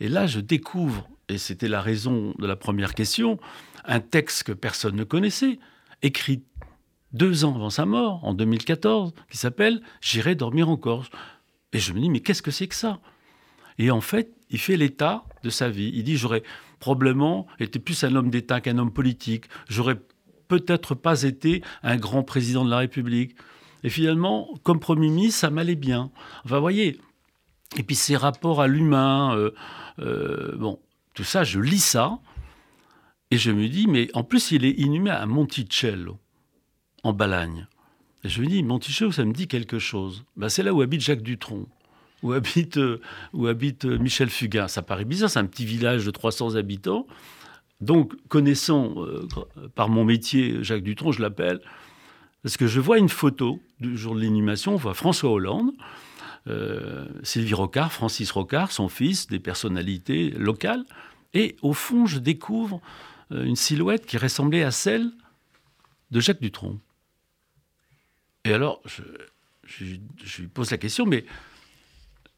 et 0.00 0.08
là, 0.08 0.26
je 0.26 0.40
découvre, 0.40 1.08
et 1.30 1.38
c'était 1.38 1.68
la 1.68 1.80
raison 1.80 2.34
de 2.38 2.46
la 2.46 2.56
première 2.56 2.94
question, 2.94 3.38
un 3.84 4.00
texte 4.00 4.42
que 4.42 4.52
personne 4.52 4.96
ne 4.96 5.04
connaissait, 5.04 5.58
écrit 6.02 6.42
deux 7.12 7.44
ans 7.44 7.54
avant 7.54 7.70
sa 7.70 7.86
mort, 7.86 8.24
en 8.24 8.34
2014, 8.34 9.12
qui 9.30 9.38
s'appelle 9.38 9.82
J'irai 10.00 10.34
dormir 10.34 10.68
en 10.68 10.76
Corse. 10.76 11.10
Et 11.72 11.78
je 11.78 11.92
me 11.92 12.00
dis, 12.00 12.10
mais 12.10 12.20
qu'est-ce 12.20 12.42
que 12.42 12.50
c'est 12.50 12.66
que 12.66 12.74
ça? 12.74 13.00
Et 13.78 13.90
en 13.90 14.00
fait, 14.00 14.32
il 14.50 14.58
fait 14.58 14.76
l'état 14.76 15.24
de 15.42 15.50
sa 15.50 15.68
vie. 15.68 15.92
Il 15.94 16.04
dit, 16.04 16.16
j'aurais 16.16 16.42
probablement 16.80 17.46
été 17.58 17.78
plus 17.78 18.02
un 18.04 18.14
homme 18.16 18.30
d'État 18.30 18.60
qu'un 18.60 18.78
homme 18.78 18.92
politique. 18.92 19.46
J'aurais 19.68 19.98
peut-être 20.48 20.94
pas 20.94 21.22
été 21.22 21.62
un 21.82 21.96
grand 21.96 22.22
président 22.22 22.64
de 22.64 22.70
la 22.70 22.78
République. 22.78 23.36
Et 23.84 23.88
finalement, 23.88 24.48
comme 24.62 24.80
Premier 24.80 25.08
ministre, 25.08 25.40
ça 25.40 25.50
m'allait 25.50 25.76
bien. 25.76 26.10
Enfin, 26.44 26.56
vous 26.56 26.60
voyez. 26.60 26.98
Et 27.78 27.84
puis 27.84 27.94
ses 27.94 28.16
rapports 28.16 28.60
à 28.60 28.66
l'humain, 28.66 29.36
euh, 29.36 29.52
euh, 30.00 30.56
bon, 30.56 30.80
tout 31.20 31.24
ça, 31.26 31.44
je 31.44 31.60
lis 31.60 31.84
ça, 31.84 32.18
et 33.30 33.36
je 33.36 33.50
me 33.50 33.68
dis, 33.68 33.86
mais 33.86 34.08
en 34.14 34.24
plus, 34.24 34.52
il 34.52 34.64
est 34.64 34.70
inhumé 34.70 35.10
à 35.10 35.26
Monticello, 35.26 36.18
en 37.02 37.12
Balagne. 37.12 37.66
Je 38.24 38.40
me 38.40 38.46
dis, 38.46 38.62
Monticello, 38.62 39.12
ça 39.12 39.26
me 39.26 39.34
dit 39.34 39.46
quelque 39.46 39.78
chose. 39.78 40.24
Ben, 40.38 40.48
c'est 40.48 40.62
là 40.62 40.72
où 40.72 40.80
habite 40.80 41.02
Jacques 41.02 41.20
Dutronc, 41.20 41.66
où 42.22 42.32
habite, 42.32 42.78
euh, 42.78 43.02
où 43.34 43.48
habite 43.48 43.84
euh, 43.84 43.98
Michel 43.98 44.30
Fugain. 44.30 44.66
Ça 44.66 44.80
paraît 44.80 45.04
bizarre, 45.04 45.28
c'est 45.28 45.38
un 45.38 45.44
petit 45.44 45.66
village 45.66 46.06
de 46.06 46.10
300 46.10 46.54
habitants. 46.54 47.06
Donc, 47.82 48.14
connaissant 48.28 48.94
par 49.74 49.90
mon 49.90 50.06
métier 50.06 50.64
Jacques 50.64 50.84
Dutronc, 50.84 51.12
je 51.12 51.20
l'appelle, 51.20 51.60
parce 52.42 52.56
que 52.56 52.66
je 52.66 52.80
vois 52.80 52.96
une 52.96 53.10
photo 53.10 53.60
du 53.78 53.98
jour 53.98 54.14
de 54.14 54.20
l'inhumation, 54.20 54.72
on 54.72 54.76
voit 54.76 54.94
François 54.94 55.30
Hollande, 55.30 55.72
euh, 56.46 57.06
Sylvie 57.22 57.54
Rocard, 57.54 57.92
Francis 57.92 58.30
Rocard, 58.30 58.72
son 58.72 58.88
fils, 58.88 59.26
des 59.26 59.38
personnalités 59.38 60.30
locales. 60.30 60.84
Et 61.34 61.56
au 61.62 61.72
fond, 61.72 62.06
je 62.06 62.18
découvre 62.18 62.80
euh, 63.32 63.44
une 63.44 63.56
silhouette 63.56 64.06
qui 64.06 64.16
ressemblait 64.16 64.62
à 64.62 64.70
celle 64.70 65.10
de 66.10 66.20
Jacques 66.20 66.40
Dutronc. 66.40 66.78
Et 68.44 68.52
alors, 68.52 68.82
je, 69.64 69.84
lui 69.84 70.48
pose 70.48 70.70
la 70.70 70.78
question, 70.78 71.04
mais 71.04 71.24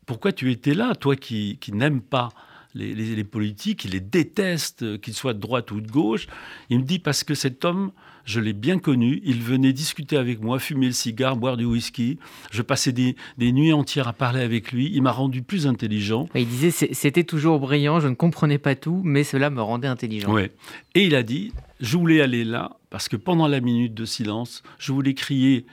pourquoi 0.04 0.32
tu 0.32 0.50
étais 0.50 0.74
là, 0.74 0.94
toi 0.94 1.14
qui, 1.14 1.58
n'aimes 1.68 2.02
pas 2.02 2.30
les, 2.74 2.94
les, 2.94 3.24
politiques, 3.24 3.80
qui 3.80 3.88
les 3.88 4.00
détestent, 4.00 5.00
qu'ils 5.00 5.14
soient 5.14 5.32
de 5.32 5.38
droite 5.38 5.70
ou 5.70 5.80
de 5.80 5.90
gauche? 5.90 6.26
Il 6.70 6.80
me 6.80 6.84
dit 6.84 6.98
parce 6.98 7.22
que 7.22 7.34
cet 7.34 7.64
homme 7.64 7.92
je 8.24 8.40
l'ai 8.40 8.52
bien 8.52 8.78
connu. 8.78 9.20
Il 9.24 9.42
venait 9.42 9.72
discuter 9.72 10.16
avec 10.16 10.40
moi, 10.40 10.58
fumer 10.58 10.86
le 10.86 10.92
cigare, 10.92 11.36
boire 11.36 11.56
du 11.56 11.64
whisky. 11.64 12.18
Je 12.50 12.62
passais 12.62 12.92
des, 12.92 13.14
nuits 13.38 13.72
entières 13.72 14.08
à 14.08 14.12
parler 14.12 14.40
avec 14.40 14.72
lui. 14.72 14.90
Il 14.92 15.02
m'a 15.02 15.12
rendu 15.12 15.42
plus 15.42 15.66
intelligent. 15.66 16.28
il 16.34 16.46
disait 16.46 16.70
c'était 16.70 17.24
toujours 17.24 17.60
brillant, 17.60 18.00
je 18.00 18.08
ne 18.08 18.14
comprenais 18.14 18.58
pas 18.58 18.74
tout, 18.74 19.00
mais 19.04 19.24
cela 19.24 19.50
me 19.50 19.62
rendait 19.62 19.88
intelligent. 19.88 20.32
Ouais. 20.32 20.50
Et 20.94 21.04
il 21.04 21.14
a 21.14 21.22
dit 21.22 21.52
je 21.80 21.96
voulais 21.96 22.20
aller 22.20 22.44
là 22.44 22.76
parce 22.90 23.08
que 23.08 23.16
pendant 23.16 23.48
la 23.48 23.60
minute 23.60 23.94
de 23.94 24.04
silence, 24.04 24.62
je 24.78 24.92
voulais 24.92 25.14
crier 25.14 25.66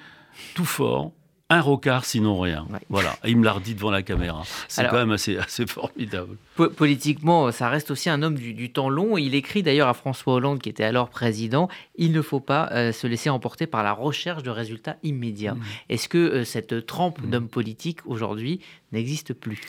tout 0.56 0.65
fort 0.65 1.12
un 1.51 1.62
rocard, 1.62 2.06
sinon 2.06 2.39
rien. 2.39 2.68
Voilà. 2.89 3.15
il 3.25 3.38
me 3.38 3.44
l'a 3.44 3.53
redit 3.53 3.74
devant 3.74 3.89
la 3.89 4.03
caméra. 4.03 4.44
C'est 4.68 4.88
quand 4.88 4.98
même 4.98 5.12
assez, 5.12 5.36
assez 5.38 5.65
formidable. 5.65 6.38
politiquement, 6.75 7.51
ça 7.51 7.70
reste 7.70 7.89
aussi 7.89 8.10
un 8.10 8.22
homme 8.22 8.36
du, 8.36 8.72
temps 8.72 8.89
long. 8.89 9.18
Il 9.18 9.34
écrit 9.34 9.63
d'ailleurs 9.63 9.88
à 9.88 9.96
François 9.96 10.34
Hollande, 10.36 10.60
qui 10.60 10.70
était 10.70 10.84
alors 10.84 11.10
président, 11.10 11.68
il 11.96 12.12
ne 12.12 12.22
faut 12.22 12.39
pas 12.39 12.70
euh, 12.72 12.91
se 12.91 13.08
laisser 13.08 13.32
emporter 13.32 13.65
par 13.65 13.84
la 13.84 13.94
recherche 13.94 14.44
de 14.44 14.51
résultats 14.51 14.98
immédiats. 15.01 15.56
Mmh. 15.56 15.62
Est-ce 15.89 16.08
que 16.08 16.18
euh, 16.18 16.46
cette 16.46 16.86
trempe 16.86 17.20
mmh. 17.20 17.29
d'homme 17.32 17.48
politique 17.48 18.00
aujourd'hui 18.06 18.60
n'existe 18.91 19.34
plus? 19.34 19.60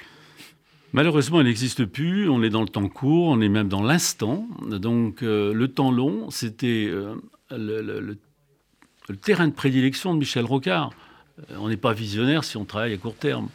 Malheureusement, 0.92 1.40
elle 1.40 1.46
n'existe 1.46 1.86
plus. 1.86 2.28
On 2.28 2.42
est 2.42 2.50
dans 2.50 2.62
le 2.62 2.68
temps 2.68 2.88
court, 2.88 3.28
on 3.28 3.40
est 3.40 3.48
même 3.48 3.68
dans 3.68 3.82
l'instant. 3.82 4.46
Donc, 4.66 5.22
euh, 5.22 5.54
le 5.54 5.68
temps 5.68 5.92
long, 5.92 6.28
c'était 6.30 6.90
le, 7.50 8.18
le 9.08 9.16
terrain 9.16 9.48
de 9.48 9.54
prédilection 9.54 10.12
de 10.12 10.18
Michel 10.18 10.44
Rocard. 10.44 10.90
Euh, 11.50 11.56
on 11.58 11.68
n'est 11.68 11.76
pas 11.76 11.92
visionnaire 11.92 12.44
si 12.44 12.56
on 12.56 12.64
travaille 12.64 12.92
à 12.92 12.96
court 12.96 13.14
terme. 13.14 13.48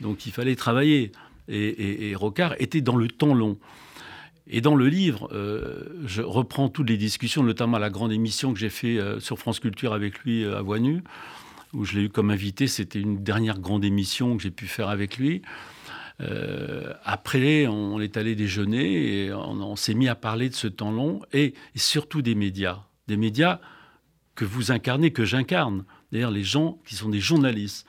Donc 0.00 0.26
il 0.26 0.32
fallait 0.32 0.56
travailler. 0.56 1.12
Et, 1.48 2.14
Rocard 2.14 2.54
était 2.58 2.80
dans 2.80 2.96
le 2.96 3.08
temps 3.08 3.34
long. 3.34 3.58
Et 4.46 4.60
dans 4.60 4.74
le 4.74 4.88
livre, 4.88 5.28
euh, 5.32 5.84
je 6.06 6.22
reprends 6.22 6.68
toutes 6.68 6.88
les 6.88 6.96
discussions, 6.96 7.42
notamment 7.42 7.78
la 7.78 7.90
grande 7.90 8.12
émission 8.12 8.52
que 8.52 8.58
j'ai 8.58 8.70
fait 8.70 8.98
euh, 8.98 9.20
sur 9.20 9.38
France 9.38 9.60
Culture 9.60 9.92
avec 9.92 10.20
lui 10.20 10.44
à 10.44 10.62
Voix 10.62 10.78
où 11.72 11.84
je 11.84 11.96
l'ai 11.96 12.04
eu 12.04 12.08
comme 12.08 12.30
invité. 12.30 12.66
C'était 12.66 13.00
une 13.00 13.22
dernière 13.22 13.58
grande 13.58 13.84
émission 13.84 14.36
que 14.36 14.42
j'ai 14.42 14.50
pu 14.50 14.66
faire 14.66 14.88
avec 14.88 15.18
lui. 15.18 15.42
après, 17.04 17.66
on 17.66 18.00
est 18.00 18.16
allé 18.16 18.36
déjeuner 18.36 19.24
et 19.24 19.32
on, 19.32 19.74
s'est 19.74 19.94
mis 19.94 20.08
à 20.08 20.14
parler 20.14 20.48
de 20.48 20.54
ce 20.54 20.68
temps 20.68 20.92
long 20.92 21.22
et 21.32 21.54
surtout 21.74 22.22
des 22.22 22.36
médias. 22.36 22.84
Des 23.08 23.16
médias 23.16 23.58
que 24.34 24.44
vous 24.44 24.70
incarnez, 24.70 25.12
que 25.12 25.24
j'incarne. 25.24 25.84
D'ailleurs, 26.12 26.30
les 26.30 26.44
gens 26.44 26.78
qui 26.86 26.94
sont 26.94 27.08
des 27.08 27.20
journalistes. 27.20 27.86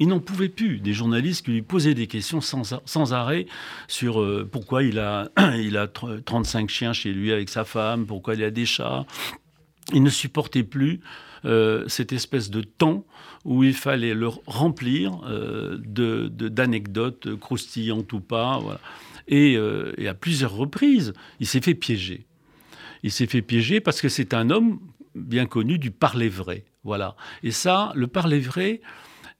Ils 0.00 0.08
n'en 0.08 0.20
pouvaient 0.20 0.48
plus, 0.48 0.78
des 0.78 0.92
journalistes 0.92 1.44
qui 1.44 1.50
lui 1.50 1.62
posaient 1.62 1.94
des 1.94 2.06
questions 2.06 2.40
sans, 2.40 3.12
arrêt 3.12 3.46
sur 3.88 4.20
euh, 4.20 4.48
pourquoi 4.50 4.84
il 4.84 4.98
a, 4.98 5.30
il 5.58 5.76
a 5.76 5.88
35 5.88 6.70
chiens 6.70 6.92
chez 6.92 7.12
lui 7.12 7.32
avec 7.32 7.48
sa 7.48 7.64
femme, 7.64 8.06
pourquoi 8.06 8.34
il 8.34 8.44
a 8.44 8.50
des 8.50 8.64
chats. 8.64 9.06
Ils 9.92 10.02
ne 10.02 10.10
supportaient 10.10 10.62
plus 10.62 11.00
euh, 11.44 11.84
cette 11.88 12.12
espèce 12.12 12.50
de 12.50 12.62
temps 12.62 13.04
où 13.44 13.64
il 13.64 13.74
fallait 13.74 14.14
leur 14.14 14.40
remplir 14.46 15.20
euh, 15.26 15.78
d'anecdotes 15.78 17.34
croustillantes 17.36 18.12
ou 18.12 18.20
pas. 18.20 18.60
Et, 19.26 19.58
à 20.06 20.14
plusieurs 20.14 20.52
reprises, 20.52 21.12
il 21.40 21.46
s'est 21.46 21.60
fait 21.60 21.74
piéger. 21.74 22.26
Il 23.02 23.10
s'est 23.10 23.26
fait 23.26 23.42
piéger 23.42 23.80
parce 23.80 24.00
que 24.00 24.08
c'est 24.08 24.32
un 24.32 24.50
homme 24.50 24.78
bien 25.14 25.46
connu 25.46 25.78
du 25.78 25.90
parler 25.90 26.28
vrai. 26.28 26.64
Voilà. 26.88 27.16
Et 27.42 27.50
ça, 27.50 27.92
le 27.94 28.06
parler 28.06 28.40
vrai, 28.40 28.80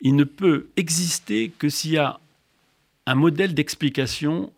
il 0.02 0.16
ne 0.16 0.24
peut 0.24 0.68
exister 0.76 1.50
que 1.58 1.70
s'il 1.70 1.92
y 1.92 1.96
a 1.96 2.20
un 3.06 3.14
modèle 3.14 3.54
d'explication 3.54 4.52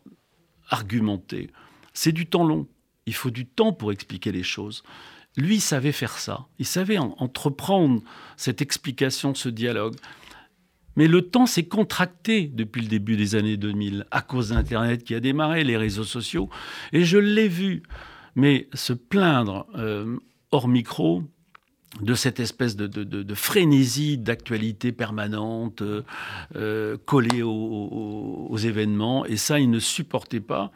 argumenté. 0.70 1.50
C'est 1.94 2.10
du 2.10 2.26
temps 2.26 2.42
long. 2.42 2.66
Il 3.06 3.14
faut 3.14 3.30
du 3.30 3.46
temps 3.46 3.72
pour 3.72 3.92
expliquer 3.92 4.32
les 4.32 4.42
choses. 4.42 4.82
Lui 5.36 5.60
savait 5.60 5.92
faire 5.92 6.18
ça. 6.18 6.48
Il 6.58 6.66
savait 6.66 6.98
entreprendre 6.98 8.02
cette 8.36 8.60
explication, 8.60 9.36
ce 9.36 9.48
dialogue. 9.48 9.94
Mais 10.96 11.06
le 11.06 11.22
temps 11.22 11.46
s'est 11.46 11.68
contracté 11.68 12.48
depuis 12.48 12.82
le 12.82 12.88
début 12.88 13.16
des 13.16 13.36
années 13.36 13.56
2000 13.56 14.04
à 14.10 14.20
cause 14.20 14.48
d'Internet 14.48 15.04
qui 15.04 15.14
a 15.14 15.20
démarré, 15.20 15.62
les 15.62 15.76
réseaux 15.76 16.02
sociaux. 16.02 16.50
Et 16.92 17.04
je 17.04 17.18
l'ai 17.18 17.46
vu. 17.46 17.84
Mais 18.34 18.68
se 18.74 18.92
plaindre 18.92 19.68
euh, 19.76 20.18
hors 20.50 20.66
micro, 20.66 21.22
de 22.00 22.14
cette 22.14 22.38
espèce 22.40 22.76
de, 22.76 23.34
frénésie 23.34 24.16
d'actualité 24.16 24.92
permanente, 24.92 25.82
euh, 25.82 26.96
collée 27.04 27.42
aux, 27.42 28.56
événements. 28.56 29.26
Et 29.26 29.36
ça, 29.36 29.58
il 29.58 29.70
ne 29.70 29.80
supportait 29.80 30.40
pas. 30.40 30.70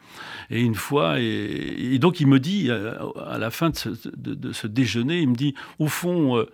Et 0.49 0.61
une 0.61 0.75
fois, 0.75 1.19
et, 1.19 1.97
donc 1.99 2.19
il 2.19 2.27
me 2.27 2.39
dit, 2.39 2.69
à, 2.69 3.37
la 3.37 3.49
fin 3.49 3.69
de 3.69 4.51
ce, 4.53 4.67
déjeuner, 4.67 5.21
il 5.21 5.29
me 5.29 5.35
dit, 5.35 5.55
au 5.79 5.87
fond, 5.87 6.45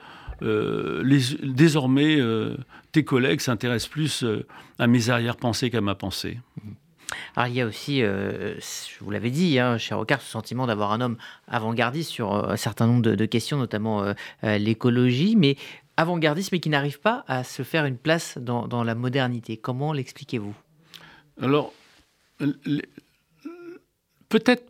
euh, 0.41 1.22
désormais, 1.44 2.20
tes 2.91 3.03
collègues 3.03 3.41
s'intéressent 3.41 3.89
plus 3.89 4.25
à 4.77 4.88
mes 4.88 5.10
arrière-pensées 5.10 5.70
qu'à 5.70 5.82
ma 5.82 5.96
pensée. 5.96 6.38
Alors 7.36 7.48
il 7.48 7.56
y 7.56 7.62
a 7.62 7.65
aussi, 7.65 8.03
euh, 8.03 8.56
je 8.60 9.03
vous 9.03 9.12
l'avais 9.12 9.32
dit, 9.32 9.60
hein, 9.60 9.77
chez 9.77 9.94
Rocard, 9.94 10.22
ce 10.22 10.30
sentiment 10.30 10.68
d'avoir 10.68 10.91
un 10.91 11.01
homme 11.01 11.18
avant-gardiste 11.48 12.10
sur 12.10 12.34
euh, 12.34 12.53
un 12.53 12.58
certain 12.58 12.88
nombre 12.88 13.01
de, 13.01 13.25
questions, 13.25 13.58
notamment 13.58 14.03
euh, 14.03 14.58
l'écologie, 14.58 15.36
mais 15.36 15.56
avant-gardiste, 15.98 16.51
mais 16.51 16.60
qui 16.60 16.70
n'arrive 16.70 17.00
pas 17.00 17.24
à 17.27 17.44
se 17.44 17.63
faire 17.63 17.86
une 17.86 17.98
place 17.98 18.38
dans, 18.38 18.84
la 18.84 18.96
modernité. 18.96 19.58
Comment 19.58 19.94
l'expliquez-vous? 19.94 20.56
Alors, 21.41 21.74
peut-être 24.30 24.65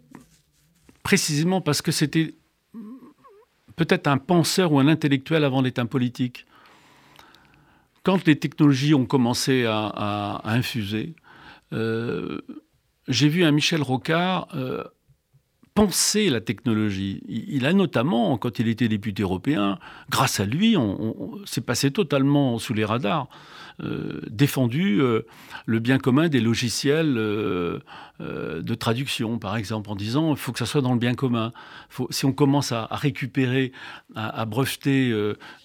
précisément 1.03 1.62
parce 1.62 1.81
que 1.81 1.91
c'était 1.91 2.33
peut-être 3.75 4.07
un 4.07 4.17
penseur 4.17 4.74
ou 4.74 4.79
un 4.79 4.88
intellectuel 4.88 5.43
avant 5.43 5.62
d'être 5.62 5.79
un 5.79 5.86
politique. 5.86 6.45
Quand 8.03 8.25
les 8.25 8.38
technologies 8.38 8.93
ont 8.93 9.05
commencé 9.05 9.65
à 9.65 10.41
infuser, 10.43 11.15
j'ai 11.72 13.30
vu 13.30 13.44
un 13.44 13.51
Michel 13.51 13.82
Rocard 13.82 14.48
euh, 14.56 14.84
penser 15.74 16.30
la 16.30 16.42
technologie. 16.42 17.24
Il 17.28 17.66
a 17.66 17.74
notamment, 17.74 18.38
quand 18.38 18.60
il 18.60 18.68
était 18.68 18.88
député 18.88 19.24
européen, 19.24 19.80
grâce 20.10 20.40
à 20.40 20.46
lui, 20.46 20.75
on, 20.78 21.40
s'est 21.46 21.62
passé 21.62 21.92
totalement 21.92 22.60
sous 22.60 22.74
les 22.74 22.86
radars. 22.86 23.28
Euh, 23.82 24.22
défendu 24.30 25.01
euh, 25.01 25.25
le 25.66 25.80
bien 25.80 25.98
commun 25.98 26.28
des 26.30 26.42
logiciels 26.42 27.16
euh, 27.18 27.80
de 28.20 28.75
traduction, 28.75 29.40
par 29.40 29.56
exemple, 29.56 29.90
en 29.90 29.96
disant 29.96 30.32
il 30.32 30.38
faut 30.38 30.51
que 30.51 30.60
ça 30.60 30.66
soit 30.66 30.82
dans 30.82 30.94
le 30.94 31.00
bien 31.00 31.16
commun. 31.16 31.54
si 32.12 32.25
on 32.25 32.34
commence 32.34 32.72
à, 32.72 32.88
récupérer, 32.92 33.72
à, 34.16 34.46
breveter 34.46 35.10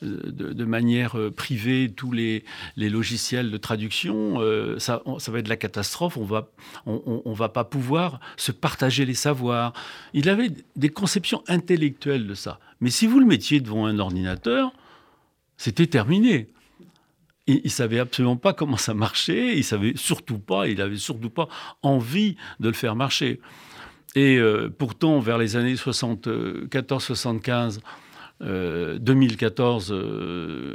de, 0.00 0.64
manière 0.64 1.16
privée 1.36 1.92
tous 1.94 2.12
les, 2.12 2.44
logiciels 2.76 3.50
de 3.50 3.56
traduction, 3.58 4.40
ça, 4.78 5.02
va 5.04 5.38
être 5.38 5.48
la 5.48 5.58
catastrophe. 5.58 6.16
On 6.16 6.24
va, 6.24 6.48
va 6.86 7.48
pas 7.50 7.64
pouvoir 7.64 8.20
se 8.38 8.52
partager 8.52 9.04
les 9.04 9.14
savoirs. 9.14 9.74
Il 10.14 10.30
avait 10.30 10.50
des 10.76 10.88
conceptions 10.88 11.42
intellectuelles 11.48 12.26
de 12.26 12.34
ça. 12.34 12.58
Mais 12.80 12.88
si 12.88 13.06
vous 13.06 13.20
le 13.20 13.26
mettiez 13.26 13.60
devant 13.60 13.84
un 13.84 13.98
ordinateur, 13.98 14.72
c'était 15.58 15.86
terminé 15.86 16.48
il, 17.46 17.62
ne 17.64 17.68
savait 17.68 17.98
absolument 17.98 18.36
pas 18.36 18.52
comment 18.52 18.76
ça 18.76 18.94
marchait. 18.94 19.56
Il 19.56 19.64
savait 19.64 19.94
surtout 19.96 20.38
pas, 20.38 20.68
il 20.68 20.80
avait 20.80 20.96
surtout 20.96 21.30
pas 21.30 21.48
envie 21.82 22.36
de 22.60 22.68
le 22.68 22.74
faire 22.74 22.94
marcher. 22.96 23.40
Et 24.14 24.38
euh, 24.38 24.72
pourtant, 24.76 25.20
vers 25.20 25.38
les 25.38 25.56
années 25.56 25.74
74-75, 25.74 27.80
2014, 28.40 29.94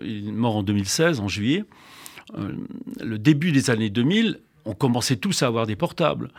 il 0.03 0.27
est 0.27 0.31
mort 0.31 0.57
en 0.57 0.63
2016, 0.63 1.19
en 1.19 1.27
juillet. 1.27 1.63
Euh, 2.37 2.53
le 3.01 3.19
début 3.19 3.51
des 3.51 3.69
années 3.69 3.89
2000, 3.89 4.39
on 4.65 4.73
commençait 4.73 5.17
tous 5.17 5.43
à 5.43 5.47
avoir 5.47 5.67
des 5.67 5.75
portables 5.75 6.29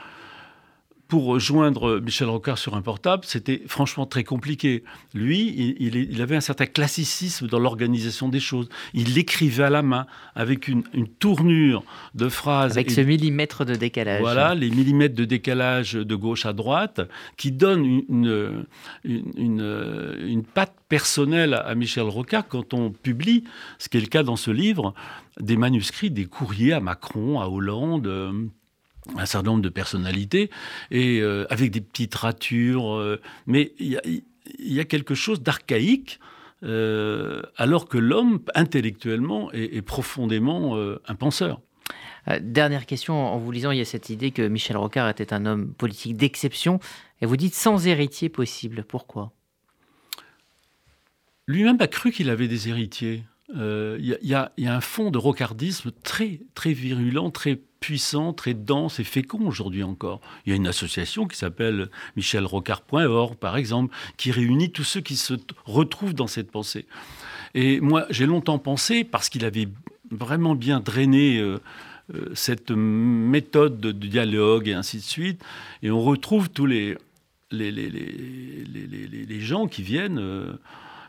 pour 1.12 1.26
rejoindre 1.26 2.00
Michel 2.00 2.30
Rocard 2.30 2.56
sur 2.56 2.74
un 2.74 2.80
portable, 2.80 3.24
c'était 3.26 3.60
franchement 3.66 4.06
très 4.06 4.24
compliqué. 4.24 4.82
Lui, 5.12 5.76
il, 5.78 6.22
avait 6.22 6.36
un 6.36 6.40
certain 6.40 6.64
classicisme 6.64 7.48
dans 7.48 7.58
l'organisation 7.58 8.30
des 8.30 8.40
choses. 8.40 8.70
Il 8.94 9.12
l'écrivait 9.12 9.64
à 9.64 9.68
la 9.68 9.82
main, 9.82 10.06
avec 10.34 10.68
une, 10.68 10.84
tournure 11.18 11.84
de 12.14 12.30
phrases. 12.30 12.72
Avec 12.78 12.90
ce 12.90 13.02
millimètre 13.02 13.66
de 13.66 13.74
décalage. 13.74 14.22
Voilà, 14.22 14.54
les 14.54 14.70
millimètres 14.70 15.14
de 15.14 15.26
décalage 15.26 15.92
de 15.92 16.14
gauche 16.14 16.46
à 16.46 16.54
droite, 16.54 17.02
qui 17.36 17.52
donnent 17.52 17.84
une, 17.84 18.64
une, 19.04 20.16
une 20.18 20.44
patte 20.44 20.76
personnelle 20.88 21.52
à 21.52 21.74
Michel 21.74 22.04
Rocard 22.04 22.48
quand 22.48 22.72
on 22.72 22.90
publie, 22.90 23.44
ce 23.78 23.90
qui 23.90 23.98
est 23.98 24.00
le 24.00 24.06
cas 24.06 24.22
dans 24.22 24.36
ce 24.36 24.50
livre, 24.50 24.94
des 25.38 25.58
manuscrits, 25.58 26.10
des 26.10 26.24
courriers 26.24 26.72
à 26.72 26.80
Macron, 26.80 27.38
à 27.38 27.48
Hollande 27.48 28.06
euh, 28.06 28.32
un 29.16 29.26
certain 29.26 29.50
nombre 29.50 29.62
de 29.62 29.68
personnalités, 29.68 30.50
et 30.90 31.20
euh, 31.20 31.46
avec 31.50 31.70
des 31.70 31.80
petites 31.80 32.14
ratures. 32.14 32.94
Euh, 32.94 33.20
mais 33.46 33.72
il 33.78 34.00
y, 34.58 34.80
a 34.80 34.84
quelque 34.84 35.14
chose 35.14 35.42
d'archaïque, 35.42 36.20
euh, 36.62 37.42
alors 37.56 37.88
que 37.88 37.98
l'homme, 37.98 38.40
intellectuellement, 38.54 39.50
est, 39.52 39.82
profondément 39.82 40.76
un 41.06 41.14
penseur. 41.14 41.60
Dernière 42.40 42.86
question, 42.86 43.14
en 43.14 43.38
vous 43.38 43.50
lisant, 43.50 43.72
il 43.72 43.78
y 43.78 43.80
a 43.80 43.84
cette 43.84 44.08
idée 44.08 44.30
que 44.30 44.46
Michel 44.46 44.76
Rocard 44.76 45.08
était 45.08 45.32
un 45.32 45.44
homme 45.44 45.72
politique 45.74 46.16
d'exception, 46.16 46.78
et 47.20 47.26
vous 47.26 47.36
dites 47.36 47.54
sans 47.54 47.86
héritier 47.86 48.28
possible. 48.28 48.84
Pourquoi? 48.84 49.32
Lui-même 51.48 51.78
a 51.80 51.88
cru 51.88 52.12
qu'il 52.12 52.30
avait 52.30 52.46
des 52.46 52.68
héritiers. 52.68 53.24
Il 53.54 54.18
y, 54.22 54.34
a 54.34 54.52
un 54.56 54.80
fond 54.80 55.10
de 55.10 55.18
rocardisme 55.18 55.90
très, 56.04 56.40
très 56.54 56.72
virulent, 56.72 57.30
très 57.30 57.60
puissant, 57.82 58.32
très 58.32 58.54
dense 58.54 59.00
et 59.00 59.04
fécond 59.04 59.46
aujourd'hui 59.46 59.82
encore. 59.82 60.20
Il 60.46 60.50
y 60.50 60.52
a 60.52 60.56
une 60.56 60.68
association 60.68 61.26
qui 61.26 61.36
s'appelle 61.36 61.90
michelrocard.org, 62.16 63.36
par 63.36 63.56
exemple, 63.56 63.94
qui 64.16 64.30
réunit 64.30 64.70
tous 64.70 64.84
ceux 64.84 65.00
qui 65.00 65.16
se 65.16 65.34
retrouvent 65.66 66.14
dans 66.14 66.28
cette 66.28 66.50
pensée. 66.50 66.86
Et 67.54 67.80
moi, 67.80 68.06
j'ai 68.08 68.24
longtemps 68.24 68.58
pensé, 68.58 69.04
parce 69.04 69.28
qu'il 69.28 69.44
avait 69.44 69.68
vraiment 70.10 70.54
bien 70.54 70.80
drainé 70.80 71.38
euh, 71.38 71.60
euh, 72.14 72.30
cette 72.34 72.70
méthode 72.70 73.80
de 73.80 73.90
dialogue 73.90 74.68
et 74.68 74.74
ainsi 74.74 74.98
de 74.98 75.02
suite, 75.02 75.42
et 75.82 75.90
on 75.90 76.00
retrouve 76.00 76.50
tous 76.50 76.66
les, 76.66 76.96
les, 77.50 77.72
les, 77.72 77.90
les 77.90 79.40
gens 79.40 79.66
qui 79.66 79.82
viennent, 79.82 80.18
euh, 80.20 80.52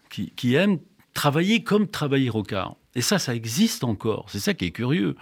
qui, 0.09 0.31
qui 0.35 0.55
aiment 0.55 0.79
travailler 1.13 1.63
comme 1.63 1.87
travailler 1.87 2.29
Rocard. 2.29 2.75
Et 2.95 3.01
ça, 3.01 3.17
ça 3.17 3.33
existe 3.33 3.83
encore. 3.83 4.25
C'est 4.29 4.39
ça 4.39 4.53
qui 4.53 4.65
est 4.65 4.71
curieux. 4.71 5.15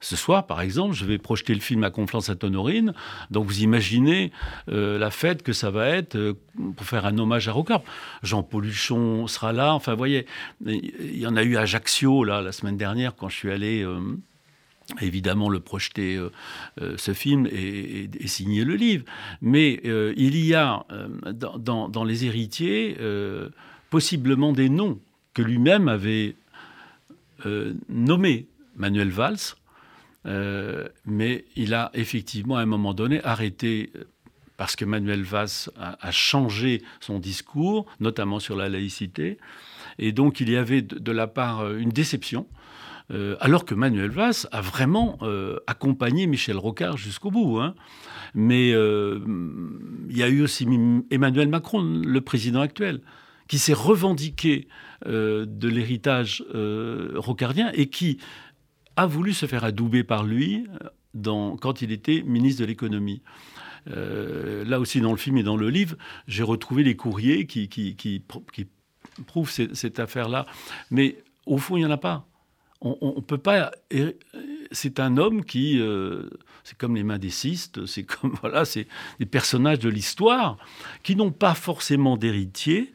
Ce 0.00 0.14
soir, 0.14 0.46
par 0.46 0.60
exemple, 0.60 0.94
je 0.94 1.06
vais 1.06 1.16
projeter 1.16 1.54
le 1.54 1.60
film 1.60 1.82
à 1.82 1.90
Conflans 1.90 2.28
à 2.28 2.44
Honorine. 2.44 2.92
Donc, 3.30 3.46
vous 3.46 3.62
imaginez 3.62 4.30
euh, 4.68 4.98
la 4.98 5.10
fête 5.10 5.42
que 5.42 5.54
ça 5.54 5.70
va 5.70 5.88
être 5.88 6.16
euh, 6.16 6.34
pour 6.76 6.86
faire 6.86 7.06
un 7.06 7.16
hommage 7.16 7.48
à 7.48 7.52
Rocard. 7.52 7.82
Jean-Paul 8.22 8.66
Huchon 8.66 9.26
sera 9.26 9.52
là. 9.54 9.72
Enfin, 9.74 9.92
vous 9.92 9.98
voyez, 9.98 10.26
il 10.66 11.18
y 11.18 11.26
en 11.26 11.36
a 11.36 11.42
eu 11.42 11.56
à 11.56 11.62
Ajaccio, 11.62 12.24
là, 12.24 12.42
la 12.42 12.52
semaine 12.52 12.76
dernière, 12.76 13.16
quand 13.16 13.28
je 13.28 13.36
suis 13.36 13.50
allé. 13.50 13.82
Euh, 13.82 14.00
évidemment 15.00 15.48
le 15.48 15.60
projeter 15.60 16.22
ce 16.76 17.14
film 17.14 17.46
et, 17.50 18.10
signer 18.26 18.64
le 18.64 18.74
livre. 18.74 19.06
Mais 19.40 19.80
il 19.82 20.36
y 20.36 20.52
a 20.52 20.84
dans, 21.32 22.04
les 22.04 22.26
héritiers 22.26 22.94
possiblement 23.88 24.52
des 24.52 24.68
noms 24.68 24.98
que 25.32 25.40
lui-même 25.40 25.88
avait 25.88 26.36
nommé 27.88 28.48
Manuel 28.76 29.10
Valls, 29.10 29.54
euh, 30.26 30.88
mais 31.04 31.44
il 31.56 31.74
a 31.74 31.90
effectivement 31.94 32.56
à 32.56 32.62
un 32.62 32.66
moment 32.66 32.94
donné 32.94 33.22
arrêté 33.24 33.90
euh, 33.96 34.04
parce 34.56 34.76
que 34.76 34.84
Manuel 34.84 35.22
Valls 35.22 35.68
a, 35.76 36.10
changé 36.12 36.80
son 37.00 37.18
discours, 37.18 37.86
notamment 37.98 38.38
sur 38.38 38.54
la 38.54 38.68
laïcité, 38.68 39.38
et 39.98 40.12
donc 40.12 40.38
il 40.38 40.48
y 40.48 40.56
avait 40.56 40.80
de, 40.80 41.12
la 41.12 41.26
part 41.26 41.74
une 41.74 41.88
déception. 41.88 42.46
alors 43.40 43.64
que 43.64 43.74
Manuel 43.74 44.12
Valls 44.12 44.46
a 44.52 44.60
vraiment 44.60 45.18
accompagné 45.66 46.28
Michel 46.28 46.56
Rocard 46.56 46.96
jusqu'au 46.98 47.32
bout. 47.32 47.58
Hein. 47.58 47.74
Mais 48.34 48.68
il 48.68 50.16
y 50.16 50.22
a 50.22 50.28
eu 50.28 50.42
aussi 50.42 50.68
Emmanuel 51.10 51.48
Macron, 51.48 51.82
le 51.82 52.20
président 52.20 52.60
actuel, 52.60 53.00
qui 53.48 53.58
s'est 53.58 53.74
revendiqué 53.74 54.68
euh, 54.68 54.93
de 55.06 55.68
l'héritage 55.68 56.44
euh, 56.54 57.12
rocardien 57.16 57.70
et 57.74 57.88
qui 57.88 58.18
a 58.96 59.06
voulu 59.06 59.32
se 59.32 59.46
faire 59.46 59.64
adouber 59.64 60.04
par 60.04 60.24
lui 60.24 60.66
euh, 61.26 61.56
quand 61.60 61.82
il 61.82 61.92
était 61.92 62.22
ministre 62.22 62.62
de 62.62 62.66
l'économie. 62.66 63.22
là 63.86 64.80
aussi, 64.80 65.00
dans 65.00 65.10
le 65.10 65.18
film 65.18 65.36
et 65.36 65.42
dans 65.42 65.56
le 65.56 65.68
livre, 65.68 65.96
j'ai 66.26 66.42
retrouvé 66.42 66.82
les 66.82 66.96
courriers 66.96 67.46
qui, 67.46 68.22
prouvent 69.26 69.50
cette, 69.50 70.00
affaire-là. 70.00 70.46
Mais 70.90 71.22
au 71.46 71.58
fond, 71.58 71.76
il 71.76 71.80
n'y 71.80 71.86
en 71.86 71.90
a 71.90 71.98
pas. 71.98 72.26
On 72.80 73.14
ne 73.16 73.20
peut 73.20 73.38
pas. 73.38 73.70
C'est 74.72 75.00
un 75.00 75.16
homme 75.16 75.44
qui. 75.44 75.80
c'est 76.64 76.76
comme 76.76 76.96
les 76.96 77.30
cystes, 77.30 77.86
c'est 77.86 78.04
comme. 78.04 78.34
Voilà, 78.40 78.64
c'est 78.64 78.88
des 79.20 79.26
personnages 79.26 79.78
de 79.78 79.88
l'histoire 79.88 80.56
qui 81.02 81.14
n'ont 81.14 81.32
pas 81.32 81.54
forcément 81.54 82.16
d'héritier 82.16 82.92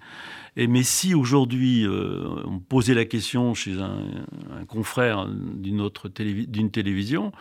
mais 0.56 0.84
si 0.84 1.14
aujourd'hui 1.14 1.86
euh, 1.86 2.44
on 2.46 2.60
posait 2.60 2.94
la 2.94 3.06
question 3.06 3.54
chez 3.54 3.80
un, 3.80 4.66
confrère 4.68 5.28
d'une 5.28 5.82
autre 5.82 6.10
d'une 6.10 6.72
télévision, 6.72 7.32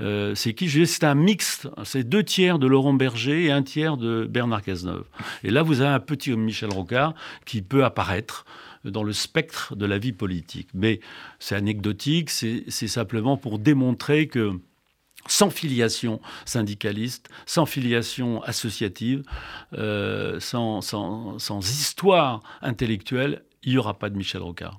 euh, 0.00 0.34
c'est 0.34 0.54
qui? 0.54 0.68
C'est 0.86 1.04
un 1.04 1.14
mixte. 1.14 1.68
C'est 1.84 2.04
deux 2.04 2.24
tiers 2.24 2.58
de 2.58 2.66
Laurent 2.66 2.94
Berger 2.94 3.44
et 3.44 3.52
un 3.52 3.62
tiers 3.62 3.96
de 3.96 4.26
Bernard 4.28 4.62
Cazeneuve. 4.62 5.06
Et 5.44 5.50
là, 5.50 5.62
vous 5.62 5.80
avez 5.80 5.94
un 5.94 6.00
petit 6.00 6.30
Michel 6.36 6.70
Rocard 6.70 7.14
qui 7.44 7.62
peut 7.62 7.84
apparaître 7.84 8.44
dans 8.84 9.02
le 9.02 9.12
spectre 9.12 9.76
de 9.76 9.86
la 9.86 9.98
vie 9.98 10.12
politique. 10.12 10.68
Mais 10.74 11.00
c'est 11.38 11.54
anecdotique, 11.54 12.30
c'est 12.30 12.68
simplement 12.68 13.36
pour 13.36 13.58
démontrer 13.58 14.28
que 14.28 14.58
sans 15.28 15.50
filiation 15.50 16.20
syndicaliste, 16.44 17.28
sans 17.46 17.66
filiation 17.66 18.42
associative, 18.42 19.22
euh, 19.74 20.40
sans, 20.40 20.80
histoire 21.60 22.42
intellectuelle, 22.62 23.42
il 23.62 23.72
n'y 23.72 23.78
aura 23.78 23.98
pas 23.98 24.10
de 24.10 24.16
Michel 24.16 24.42
Rocard. 24.42 24.66